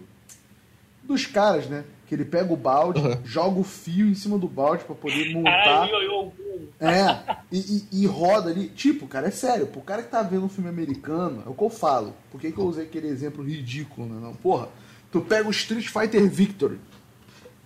[1.04, 1.84] dos caras, né?
[2.10, 3.18] Que ele pega o balde, Uhum.
[3.24, 5.64] joga o fio em cima do balde pra poder montar.
[5.64, 8.68] Caralho, eu, eu, É, e, e- e roda ali.
[8.70, 11.64] Tipo, cara, é sério, pro cara que tá vendo um filme americano, é o que
[11.64, 12.16] eu falo.
[12.32, 14.20] Por que, que eu usei aquele exemplo ridículo, né?
[14.20, 14.70] Não, porra,
[15.12, 16.80] tu pega o Street Fighter Victory,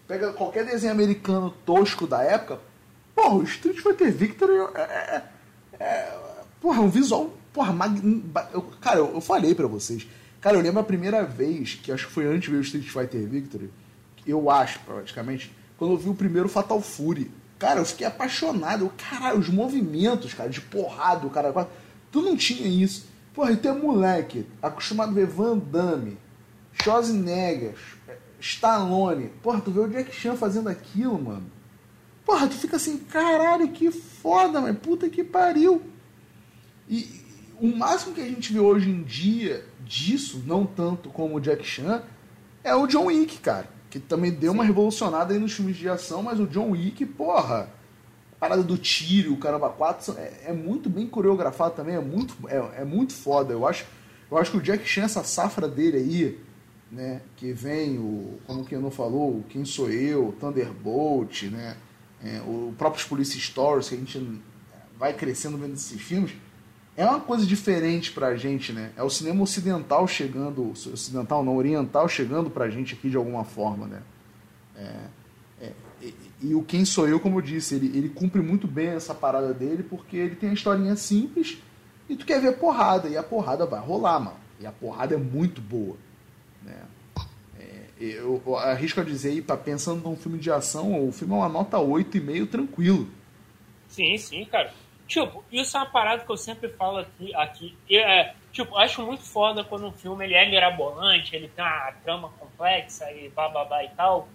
[0.08, 2.60] pega qualquer desenho americano tosco da época,
[3.16, 4.82] porra, o Street Fighter Victory é.
[4.82, 5.24] é-
[5.80, 6.20] é-
[6.60, 7.32] porra, um visual.
[7.54, 8.24] Porra, magn...
[8.54, 10.06] eu- cara, eu, eu falei pra vocês.
[10.42, 12.90] Cara, eu lembro a primeira vez, que acho que foi antes de ver o Street
[12.90, 13.70] Fighter Victory,
[14.32, 17.32] eu acho, praticamente, quando eu vi o primeiro Fatal Fury.
[17.60, 18.92] Cara, eu fiquei apaixonado.
[18.98, 21.70] Caralho, os movimentos, cara, de porrada, o cara.
[22.12, 23.06] Tu não tinha isso.
[23.34, 26.18] Porra, e é moleque, acostumado a ver Van Damme,
[26.74, 27.76] Schwarzenegger,
[28.40, 29.30] Stallone.
[29.42, 31.52] Porra, tu vê o Jack Chan fazendo aquilo, mano.
[32.24, 35.82] Porra, tu fica assim, caralho, que foda, mas puta que pariu.
[36.88, 37.24] E
[37.60, 41.66] o máximo que a gente vê hoje em dia disso, não tanto como o Jack
[41.66, 42.04] Chan,
[42.64, 43.68] é o John Wick, cara.
[43.94, 47.70] Que também deu uma revolucionada aí nos filmes de ação, mas o John Wick, porra,
[48.32, 52.36] a parada do tiro, o caramba 4, é, é muito bem coreografado também, é muito,
[52.50, 53.54] é, é muito foda.
[53.54, 53.86] Eu acho,
[54.32, 56.40] eu acho que o Jack Chan, essa safra dele aí,
[56.92, 61.78] né, que vem o, como o Keanu falou, o Quem Sou Eu, Thunderbolt, né,
[62.24, 64.42] é, o próprio Police Stories, que a gente
[64.98, 66.32] vai crescendo vendo esses filmes,
[66.96, 68.92] é uma coisa diferente pra gente, né?
[68.96, 73.88] É o cinema ocidental chegando, ocidental não, oriental chegando pra gente aqui de alguma forma,
[73.88, 74.02] né?
[74.76, 74.96] É,
[75.62, 75.72] é,
[76.02, 79.14] e, e o Quem Sou Eu, como eu disse, ele, ele cumpre muito bem essa
[79.14, 81.58] parada dele porque ele tem a historinha simples
[82.08, 84.38] e tu quer ver porrada, e a porrada vai rolar, mano.
[84.60, 85.96] E a porrada é muito boa,
[86.62, 86.76] né?
[87.60, 91.38] É, eu, eu arrisco a dizer, tá pensando num filme de ação, o filme é
[91.38, 93.08] uma nota 8,5 tranquilo.
[93.88, 94.74] Sim, sim, cara.
[95.08, 97.36] Tipo, isso é uma parada que eu sempre falo aqui.
[97.36, 97.78] aqui.
[97.92, 102.30] É, tipo, acho muito foda quando um filme ele é mirabolante, ele tem uma trama
[102.40, 104.28] complexa e bababá e tal.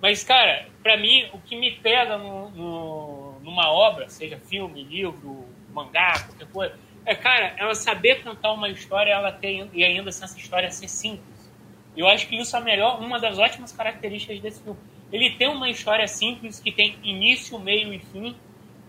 [0.00, 5.46] Mas, cara, pra mim, o que me pega no, no- numa obra, seja filme, livro,
[5.72, 10.24] mangá, qualquer coisa, é, cara, ela saber contar uma história ela tem, e ainda assim
[10.24, 11.50] essa história ser simples.
[11.96, 14.78] Eu acho que isso é melhor, uma das ótimas características desse filme.
[15.10, 18.36] Ele tem uma história simples que tem início, meio e fim.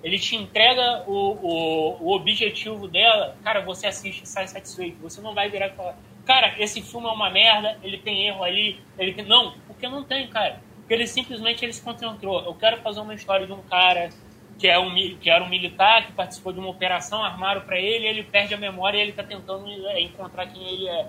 [0.03, 3.35] Ele te entrega o, o, o objetivo dela.
[3.43, 5.01] Cara, você assiste e sai satisfeito.
[5.01, 8.43] Você não vai virar e falar, cara, esse filme é uma merda, ele tem erro
[8.43, 9.25] ali, ele tem...
[9.25, 10.61] Não, porque não tem, cara.
[10.77, 12.43] Porque ele simplesmente ele se concentrou.
[12.43, 14.09] Eu quero fazer uma história de um cara
[14.57, 18.07] que, é um, que era um militar, que participou de uma operação, armaram para ele,
[18.07, 21.07] ele perde a memória e ele tá tentando é, encontrar quem ele é.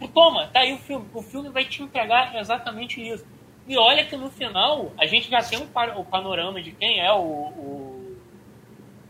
[0.00, 1.06] E toma, tá aí o filme.
[1.12, 3.26] O filme vai te entregar exatamente isso.
[3.66, 7.18] E olha que no final, a gente já tem o panorama de quem é o,
[7.18, 7.87] o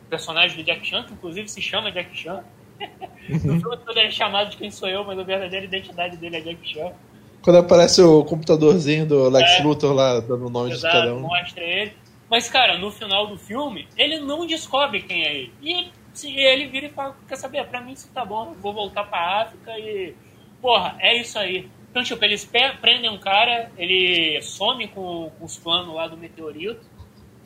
[0.08, 2.44] personagem do Jack Chan, que inclusive se chama Jack Chan.
[3.28, 6.36] no filme todo ele é chamado de quem sou eu, mas a verdadeira identidade dele
[6.36, 6.92] é Jack Chan.
[7.42, 11.14] Quando aparece o computadorzinho do Lex é, Luthor lá, dando o nome exato, de cada
[11.14, 11.20] um.
[11.20, 11.92] mostra ele.
[12.30, 15.52] Mas, cara, no final do filme, ele não descobre quem é ele.
[15.62, 15.90] E
[16.24, 19.78] ele vira e fala, quer saber, pra mim isso tá bom, vou voltar pra África
[19.78, 20.14] e...
[20.60, 21.70] Porra, é isso aí.
[21.90, 22.44] Então, tipo, eles
[22.80, 26.80] prendem um cara, ele some com, com os planos lá do meteorito,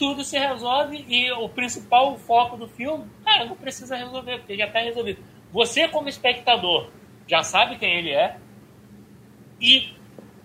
[0.03, 4.69] tudo se resolve e o principal foco do filme, cara, não precisa resolver, porque já
[4.69, 5.23] tá resolvido.
[5.53, 6.91] Você, como espectador,
[7.29, 8.37] já sabe quem ele é,
[9.61, 9.95] e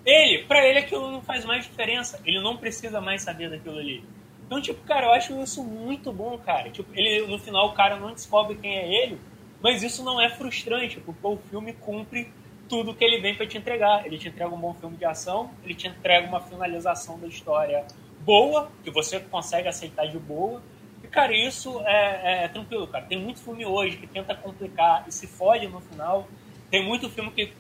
[0.06, 2.22] ele, para ele aquilo não faz mais diferença.
[2.24, 4.04] Ele não precisa mais saber daquilo ali.
[4.46, 6.70] Então, tipo, cara, eu acho isso muito bom, cara.
[6.70, 9.20] Tipo, ele, no final o cara não descobre quem é ele,
[9.60, 12.32] mas isso não é frustrante, porque o filme cumpre
[12.70, 14.06] tudo que ele vem para te entregar.
[14.06, 17.84] Ele te entrega um bom filme de ação, ele te entrega uma finalização da história
[18.28, 20.62] boa, que você consegue aceitar de boa.
[21.02, 23.06] E, cara, isso é, é, é tranquilo, cara.
[23.06, 26.28] Tem muito filme hoje que tenta complicar e se fode no final.
[26.70, 27.54] Tem muito filme que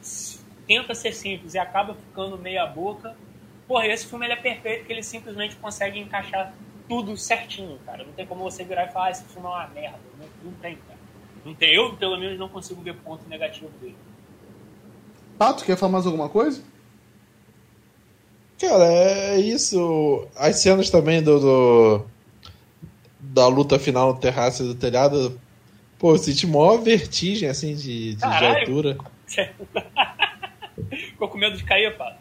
[0.67, 3.15] tenta ser simples e acaba ficando meia boca.
[3.65, 6.53] Porra, esse filme ele é perfeito porque ele simplesmente consegue encaixar
[6.89, 8.03] tudo certinho, cara.
[8.03, 9.99] Não tem como você virar e falar, ah, esse filme é uma merda.
[10.19, 10.99] Não, não tem, cara.
[11.45, 11.73] Não tem.
[11.73, 13.95] Eu, pelo menos, não consigo ver ponto negativo dele.
[15.37, 16.61] Pato, quer falar mais alguma coisa?
[18.59, 20.27] Cara, é isso.
[20.35, 22.05] As cenas também do, do
[23.19, 25.39] da luta final no terraço do telhado,
[25.99, 28.97] pô, eu senti maior vertigem, assim, de, de, de altura.
[30.89, 32.17] Ficou com medo de cair, pá?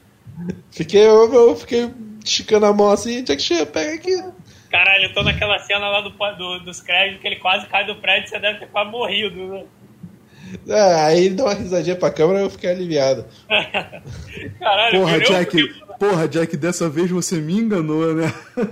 [0.70, 1.90] Fiquei, eu, eu, fiquei
[2.24, 4.22] esticando a mão assim, Jack Chan, pega aqui.
[4.70, 7.96] Caralho, eu tô naquela cena lá do, do, dos créditos que ele quase cai do
[7.96, 9.64] prédio você deve ter quase morrido, né?
[10.68, 13.24] É, aí ele dá uma risadinha pra câmera e eu fiquei aliviado.
[14.58, 18.32] Caralho, porra, Jack, porra, Jack, dessa vez você me enganou, né?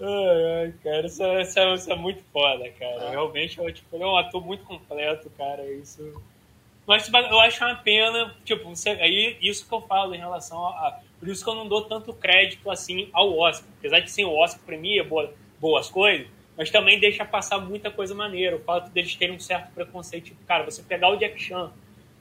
[0.00, 3.10] ai, ai, cara, isso, isso, é, isso, é, muito foda, cara.
[3.10, 5.64] Realmente, eu, tipo, ele é um ator muito completo, cara.
[5.72, 6.12] Isso
[6.86, 10.98] mas eu acho uma pena, tipo, você, aí isso que eu falo em relação a,
[11.18, 13.68] Por isso que eu não dou tanto crédito assim ao Oscar.
[13.78, 16.26] Apesar de sim, o Oscar premia boa, boas coisas,
[16.56, 18.56] mas também deixa passar muita coisa maneira.
[18.56, 21.72] O fato deles terem um certo preconceito, tipo, cara, você pegar o Jack Chan.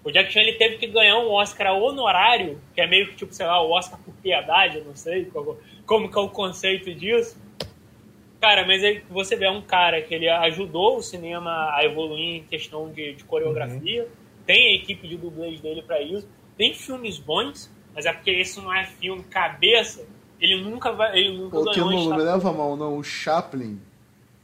[0.03, 3.33] O Jack Chan ele teve que ganhar um Oscar honorário, que é meio que tipo,
[3.33, 6.93] sei lá, o Oscar por piedade, eu não sei como, como que é o conceito
[6.93, 7.37] disso.
[8.39, 12.43] Cara, mas aí você vê um cara que ele ajudou o cinema a evoluir em
[12.43, 14.03] questão de, de coreografia.
[14.03, 16.27] Uhum tem a equipe de dublês dele para isso.
[16.57, 20.05] Tem filmes bons, mas é porque esse não é filme cabeça.
[20.39, 21.17] Ele nunca vai.
[21.17, 22.97] Ele nunca Porque não leva a mal, não.
[22.97, 23.79] O Chaplin,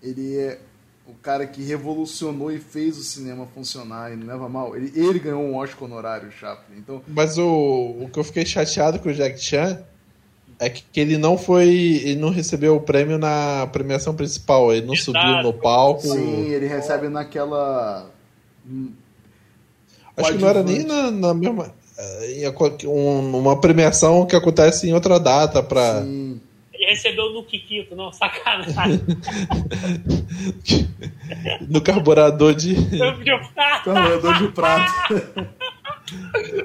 [0.02, 0.60] ele é
[1.08, 4.76] o cara que revolucionou e fez o cinema funcionar, e não leva mal.
[4.76, 6.78] Ele, ele ganhou um Oscar honorário, Chaplin.
[6.78, 7.02] Então...
[7.08, 9.82] Mas o, o que eu fiquei chateado com o Jack Chan
[10.60, 11.70] é que, que ele não foi.
[11.70, 14.74] Ele não recebeu o prêmio na premiação principal.
[14.74, 15.06] Ele não Exato.
[15.06, 16.02] subiu no palco.
[16.02, 18.10] Sim, ele recebe naquela
[20.18, 21.72] Acho que não era nem na, na mesma.
[21.98, 22.54] Eh,
[22.86, 26.02] uma premiação que acontece em outra data para.
[26.02, 26.27] Ele
[26.88, 29.02] recebeu no Kikito, não, sacanagem.
[31.68, 32.76] no carburador de.
[33.84, 35.16] carburador de prato.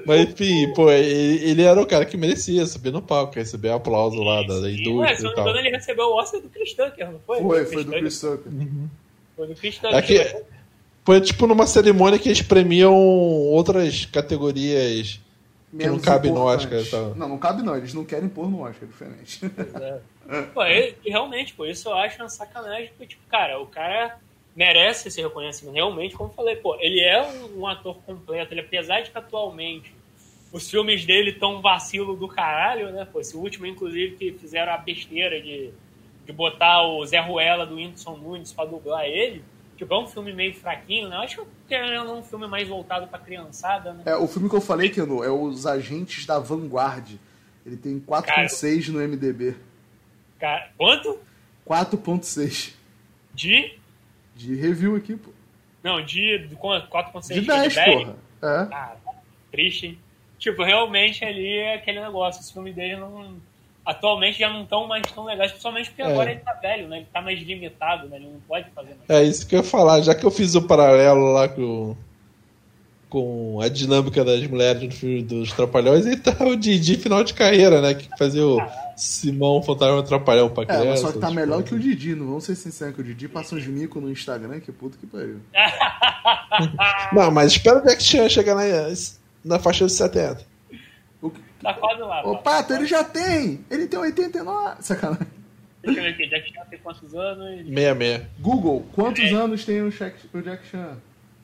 [0.06, 4.22] Mas enfim, pô, ele, ele, era o cara que merecia subir no palco, receber aplauso
[4.22, 4.94] lá da, da indústria.
[4.94, 7.40] Ué, se não me engano, ele recebeu o Oscar do Chris Tucker, não foi?
[7.40, 8.52] Foi, foi do Chris Tucker.
[8.52, 8.88] Uhum.
[9.36, 9.96] Foi do Chris Tucker.
[9.96, 10.44] É que,
[11.04, 15.18] foi tipo numa cerimônia que eles premiam outras categorias
[15.78, 16.80] que não cabe no Oscar.
[16.90, 17.14] Tá?
[17.16, 19.40] Não, não cabe não, eles não querem pôr no Oscar, diferente.
[19.80, 20.42] É.
[20.54, 24.18] pô, ele, realmente, por isso eu acho uma sacanagem, porque, tipo, cara, o cara
[24.54, 25.74] merece esse reconhecimento.
[25.74, 29.18] Realmente, como eu falei, pô, ele é um, um ator completo, ele apesar de que
[29.18, 29.94] atualmente
[30.52, 33.06] os filmes dele estão vacilo do caralho, né?
[33.10, 35.70] Pô, esse último, inclusive, que fizeram a besteira de,
[36.26, 39.42] de botar o Zé Ruela do Whindersson Nunes pra dublar ele.
[39.82, 41.16] Tipo, é um filme meio fraquinho, né?
[41.16, 44.04] Eu acho que é um filme mais voltado pra criançada, né?
[44.06, 47.16] É, o filme que eu falei, Keno, é Os Agentes da Vanguard.
[47.66, 49.56] Ele tem 4.6 no MDB.
[50.38, 51.18] Cara, quanto?
[51.68, 52.74] 4.6.
[53.34, 53.76] De?
[54.36, 55.30] De review aqui, pô.
[55.82, 58.16] Não, de 4.6 de 10, de 10 porra.
[58.40, 58.68] É.
[58.72, 58.96] Ah,
[59.50, 59.98] triste, hein?
[60.38, 62.40] Tipo, realmente ali é aquele negócio.
[62.40, 63.36] Esse filme dele não
[63.84, 66.06] atualmente já não estão mais tão legais, principalmente porque é.
[66.06, 66.98] agora ele tá velho, né?
[66.98, 68.16] Ele tá mais limitado, né?
[68.16, 69.08] Ele não pode fazer mais.
[69.08, 71.96] É isso que eu ia falar, já que eu fiz o paralelo lá com,
[73.08, 77.34] com a dinâmica das mulheres no filme dos Trapalhões, e tá o Didi final de
[77.34, 77.94] carreira, né?
[77.94, 78.58] Que fazia o
[78.96, 80.84] Simão Fantasma Trapalhão pra criança.
[80.84, 83.00] É, mas só que tá tipo, melhor que o Didi, não vamos ser sinceros, que
[83.00, 85.40] o Didi passa uns mico no Instagram, que puto que pariu.
[87.12, 88.62] Não, mas espera o Jack Chan chegar na,
[89.44, 90.51] na faixa dos 70.
[91.62, 92.22] Tá quase lá.
[92.26, 93.64] Ô, Pato, ele já tem!
[93.70, 94.82] Ele tem 89!
[94.82, 95.26] Sacanagem.
[95.82, 97.66] Deixa eu ver aqui, Jack Chan tem quantos anos?
[97.66, 98.22] 66.
[98.40, 100.96] Google, quantos anos tem o Jack, o Jack Chan?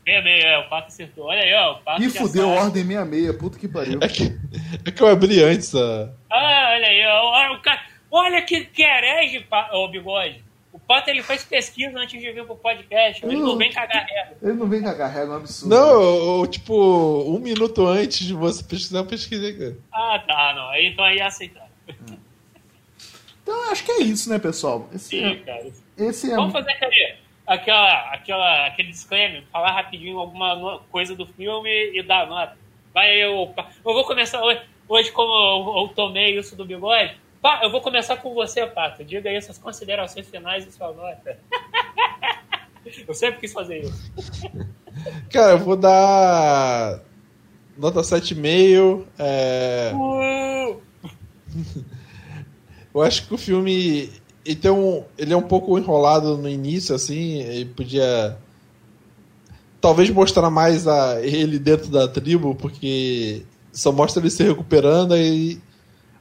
[0.06, 1.26] Meia, meia, é, o Pato acertou.
[1.26, 2.58] Olha aí, ó, o Pato Ih, fudeu, sabe.
[2.60, 3.98] ordem 66, puta que pariu.
[4.00, 4.32] É que,
[4.86, 6.10] é que eu abri antes a.
[6.30, 10.42] Ah, olha aí, ó, olha, o cara, olha que, herege, Pa- ô Bigode.
[10.88, 13.56] Pato, ele faz pesquisa antes de vir pro podcast, ele não Uh.
[13.58, 14.38] vem cagar regra.
[14.42, 15.74] Ele não vem cagar regra, é um absurdo.
[15.76, 16.74] Não, tipo,
[17.26, 19.76] um minuto antes de você pesquisar, eu pesquisei, cara.
[19.92, 21.68] Ah, tá, não, aí, então aí é aceitável.
[23.42, 24.88] Então acho que é isso, né, pessoal?
[24.94, 25.66] Esse, Sim, é- cara.
[25.98, 26.36] esse é.
[26.36, 27.14] Vamos fazer aquele,
[27.46, 32.56] aquela, aquela, aquele disclaimer, falar rapidinho alguma coisa do filme e dar nota.
[32.94, 37.14] Vai aí, eu, eu vou começar hoje, hoje como eu, eu tomei isso do bigode.
[37.40, 39.04] Pá, eu vou começar com você, Pato.
[39.04, 41.38] Diga aí suas considerações finais e sua nota.
[43.06, 44.10] eu sempre quis fazer isso.
[45.30, 47.00] Cara, eu vou dar.
[47.76, 49.04] Nota 7,5.
[49.18, 49.92] É...
[49.94, 50.80] Uh,
[52.94, 54.10] Eu acho que o filme.
[54.64, 57.42] Um, ele é um pouco enrolado no início, assim.
[57.42, 58.36] Ele podia.
[59.80, 65.60] Talvez mostrar mais a ele dentro da tribo, porque só mostra ele se recuperando aí.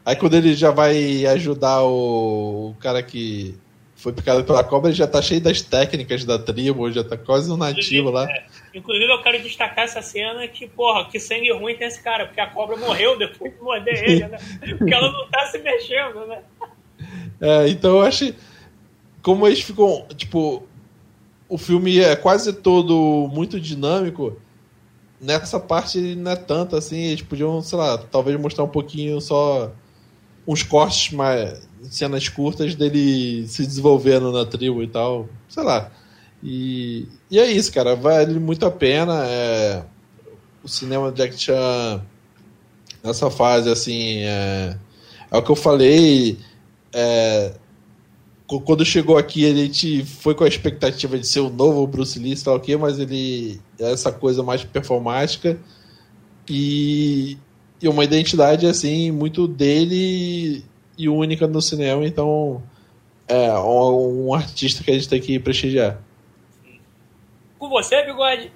[0.08, 3.53] Aí quando ele já vai ajudar o, o cara que
[3.93, 7.51] foi picado pela cobra, ele já tá cheio das técnicas da tribo, já tá quase
[7.51, 8.24] um nativo lá.
[8.24, 8.45] É.
[8.74, 12.39] Inclusive, eu quero destacar essa cena que, porra, que sangue ruim tem esse cara, porque
[12.39, 14.38] a cobra morreu depois de morder ele, né?
[14.78, 16.41] Porque ela não tá se mexendo, né?
[17.41, 18.34] É, então eu acho.
[19.22, 20.05] Como eles ficam.
[20.16, 20.64] Tipo,
[21.49, 24.39] o filme é quase todo muito dinâmico.
[25.20, 27.08] Nessa parte ele não é tanto assim.
[27.08, 29.74] Eles podiam, sei lá, talvez mostrar um pouquinho só.
[30.48, 31.60] Uns cortes mais.
[31.91, 35.28] cenas curtas dele se desenvolvendo na tribo e tal.
[35.50, 35.91] Sei lá.
[36.41, 37.95] E, e é isso, cara.
[37.95, 39.26] Vale muito a pena.
[39.26, 39.84] É,
[40.64, 42.02] o cinema de Jack Chan
[43.04, 44.20] nessa fase, assim.
[44.24, 44.78] É,
[45.32, 46.38] é o que eu falei.
[46.93, 47.54] É,
[48.48, 52.18] qu- quando chegou aqui, a gente foi com a expectativa de ser o novo Bruce
[52.18, 55.60] Lee, lá o quê, mas ele é essa coisa mais performática
[56.50, 57.38] e,
[57.82, 60.63] e uma identidade assim muito dele
[60.97, 62.63] e única no cinema, então
[63.28, 65.99] é um, um artista que a gente tem que prestigiar.
[67.59, 68.51] Com você, bigode?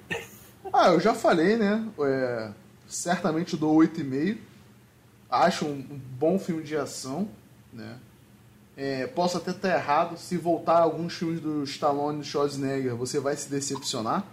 [0.72, 1.84] Ah, eu já falei, né?
[2.00, 2.50] É,
[2.86, 4.38] certamente dou 8,5.
[5.30, 7.28] Acho um, um bom filme de ação,
[7.72, 7.96] né?
[8.76, 10.16] É, posso até estar errado.
[10.16, 14.24] Se voltar a alguns filmes do Stallone e do Schwarzenegger, você vai se decepcionar.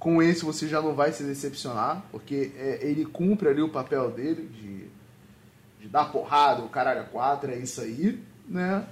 [0.00, 4.10] Com esse você já não vai se decepcionar, porque é, ele cumpre ali o papel
[4.10, 8.84] dele de, de dar porrada, o caralho a quatro, é isso aí, né?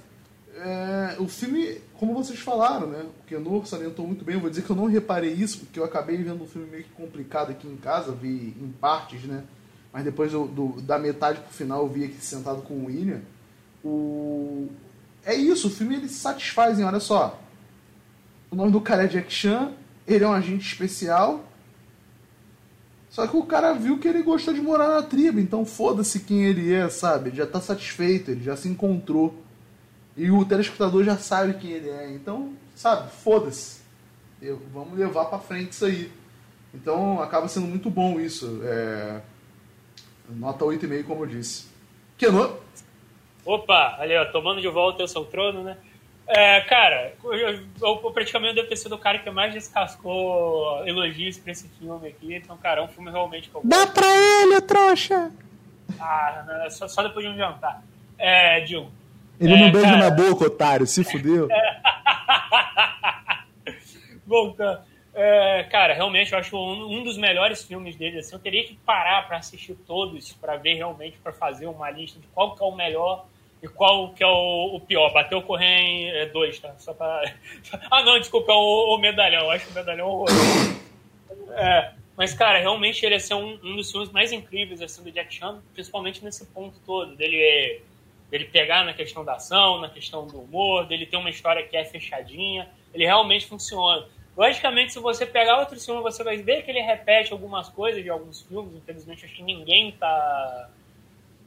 [0.54, 3.06] É, o filme, como vocês falaram, né?
[3.20, 4.34] O Kenor salientou muito bem.
[4.34, 6.84] Eu vou dizer que eu não reparei isso, porque eu acabei vendo um filme meio
[6.94, 9.44] complicado aqui em casa, vi em partes, né?
[9.92, 13.20] Mas depois do, da metade pro final eu vi aqui sentado com o William.
[13.84, 14.68] O...
[15.24, 17.40] É isso, o filme ele satisfaz em, olha só.
[18.50, 19.72] O nome do cara é Jack Chan,
[20.08, 21.44] ele é um agente especial.
[23.10, 26.44] Só que o cara viu que ele gostou de morar na tribo, então foda-se quem
[26.44, 27.30] ele é, sabe?
[27.30, 29.34] Ele já tá satisfeito, ele já se encontrou.
[30.16, 32.10] E o telespectador já sabe quem ele é.
[32.12, 33.80] Então, sabe, foda-se.
[34.72, 36.12] Vamos levar pra frente isso aí.
[36.72, 38.60] Então acaba sendo muito bom isso.
[38.64, 39.20] É...
[40.28, 41.66] Nota 8,5, como eu disse.
[42.16, 42.56] Kenô?
[43.44, 45.78] Opa, ali, ó, tomando de volta o seu trono, né?
[46.30, 51.38] É, cara, eu, eu- eu praticamente devo ter sido o cara que mais descascou elogios
[51.38, 52.34] pra esse filme aqui.
[52.34, 54.06] Então, cara, é um filme realmente que eu Dá pra
[54.42, 55.32] ele, trouxa!
[55.98, 57.82] Ah, não, só, só depois de um jantar.
[58.18, 58.90] É, digo.
[59.40, 59.96] Ele É, não beija cara.
[59.96, 61.48] na boca, otário, se fudeu.
[64.26, 64.80] Voltando.
[65.14, 68.18] É, cara, realmente eu acho um, um dos melhores filmes dele.
[68.18, 72.20] Assim, eu teria que parar pra assistir todos pra ver realmente, pra fazer uma lista
[72.20, 73.26] de qual que é o melhor
[73.62, 75.12] e qual que é o, o pior.
[75.12, 76.74] Bateu o Correia é dois, tá?
[76.78, 77.22] Só pra...
[77.90, 79.44] Ah, não, desculpa, é o, o Medalhão.
[79.44, 80.80] Eu acho o Medalhão horroroso.
[81.50, 85.10] É, mas, cara, realmente ele é assim, um, um dos filmes mais incríveis assim, do
[85.10, 87.14] Jack Chan, principalmente nesse ponto todo.
[87.14, 87.80] Dele,
[88.30, 91.76] dele pegar na questão da ação, na questão do humor, dele ter uma história que
[91.76, 92.68] é fechadinha.
[92.92, 94.06] Ele realmente funciona.
[94.36, 98.08] Logicamente, se você pegar outro filme, você vai ver que ele repete algumas coisas de
[98.08, 98.72] alguns filmes.
[98.74, 100.70] Infelizmente, acho que ninguém tá.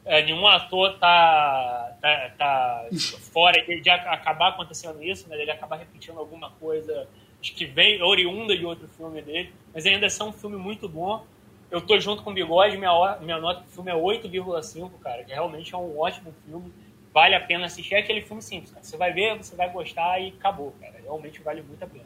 [0.04, 2.88] É, nenhum ator tá, tá, tá
[3.32, 5.40] fora de, de acabar acontecendo isso, né?
[5.40, 7.06] Ele acabar repetindo alguma coisa
[7.40, 11.24] que vem oriunda de outro filme dele, mas ainda assim é um filme muito bom.
[11.70, 15.32] Eu tô junto com o Bigode, minha, minha nota do filme é 8,5, cara, que
[15.32, 16.72] realmente é um ótimo filme.
[17.14, 17.94] Vale a pena assistir.
[17.94, 18.84] É aquele filme simples, cara.
[18.84, 20.94] Você vai ver, você vai gostar e acabou, cara.
[21.02, 22.04] Realmente vale muito a pena.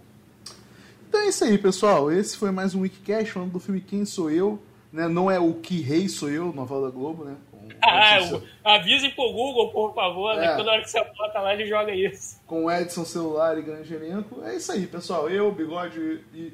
[1.08, 2.10] Então é isso aí, pessoal.
[2.10, 4.60] Esse foi mais um Wikicast falando do filme Quem Sou Eu.
[4.92, 5.08] Né?
[5.08, 7.36] Não é o Que Rei Sou Eu, novela da Globo, né?
[7.82, 8.42] Ah, Edson...
[8.64, 10.44] avise pro Google, por favor, né?
[10.44, 10.48] é.
[10.48, 10.56] né?
[10.56, 12.40] Toda hora que você bota lá, ele joga isso.
[12.46, 14.42] Com Edson Celular e Grangerenco.
[14.44, 15.28] É isso aí, pessoal.
[15.28, 16.52] Eu, Bigode e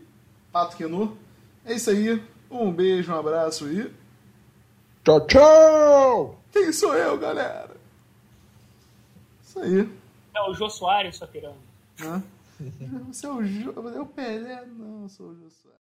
[0.53, 1.17] Pato Quenu.
[1.65, 2.23] É isso aí.
[2.51, 3.91] Um beijo, um abraço e.
[5.05, 6.41] Tchau, tchau!
[6.53, 7.71] Quem sou eu, galera?
[9.43, 9.89] Isso aí.
[10.35, 11.57] É o Jô Soares, só pirando.
[12.01, 12.23] Hã?
[13.09, 14.65] Você é o, Jô, é o Pelé?
[14.67, 15.81] Não, eu sou o Jô Soares.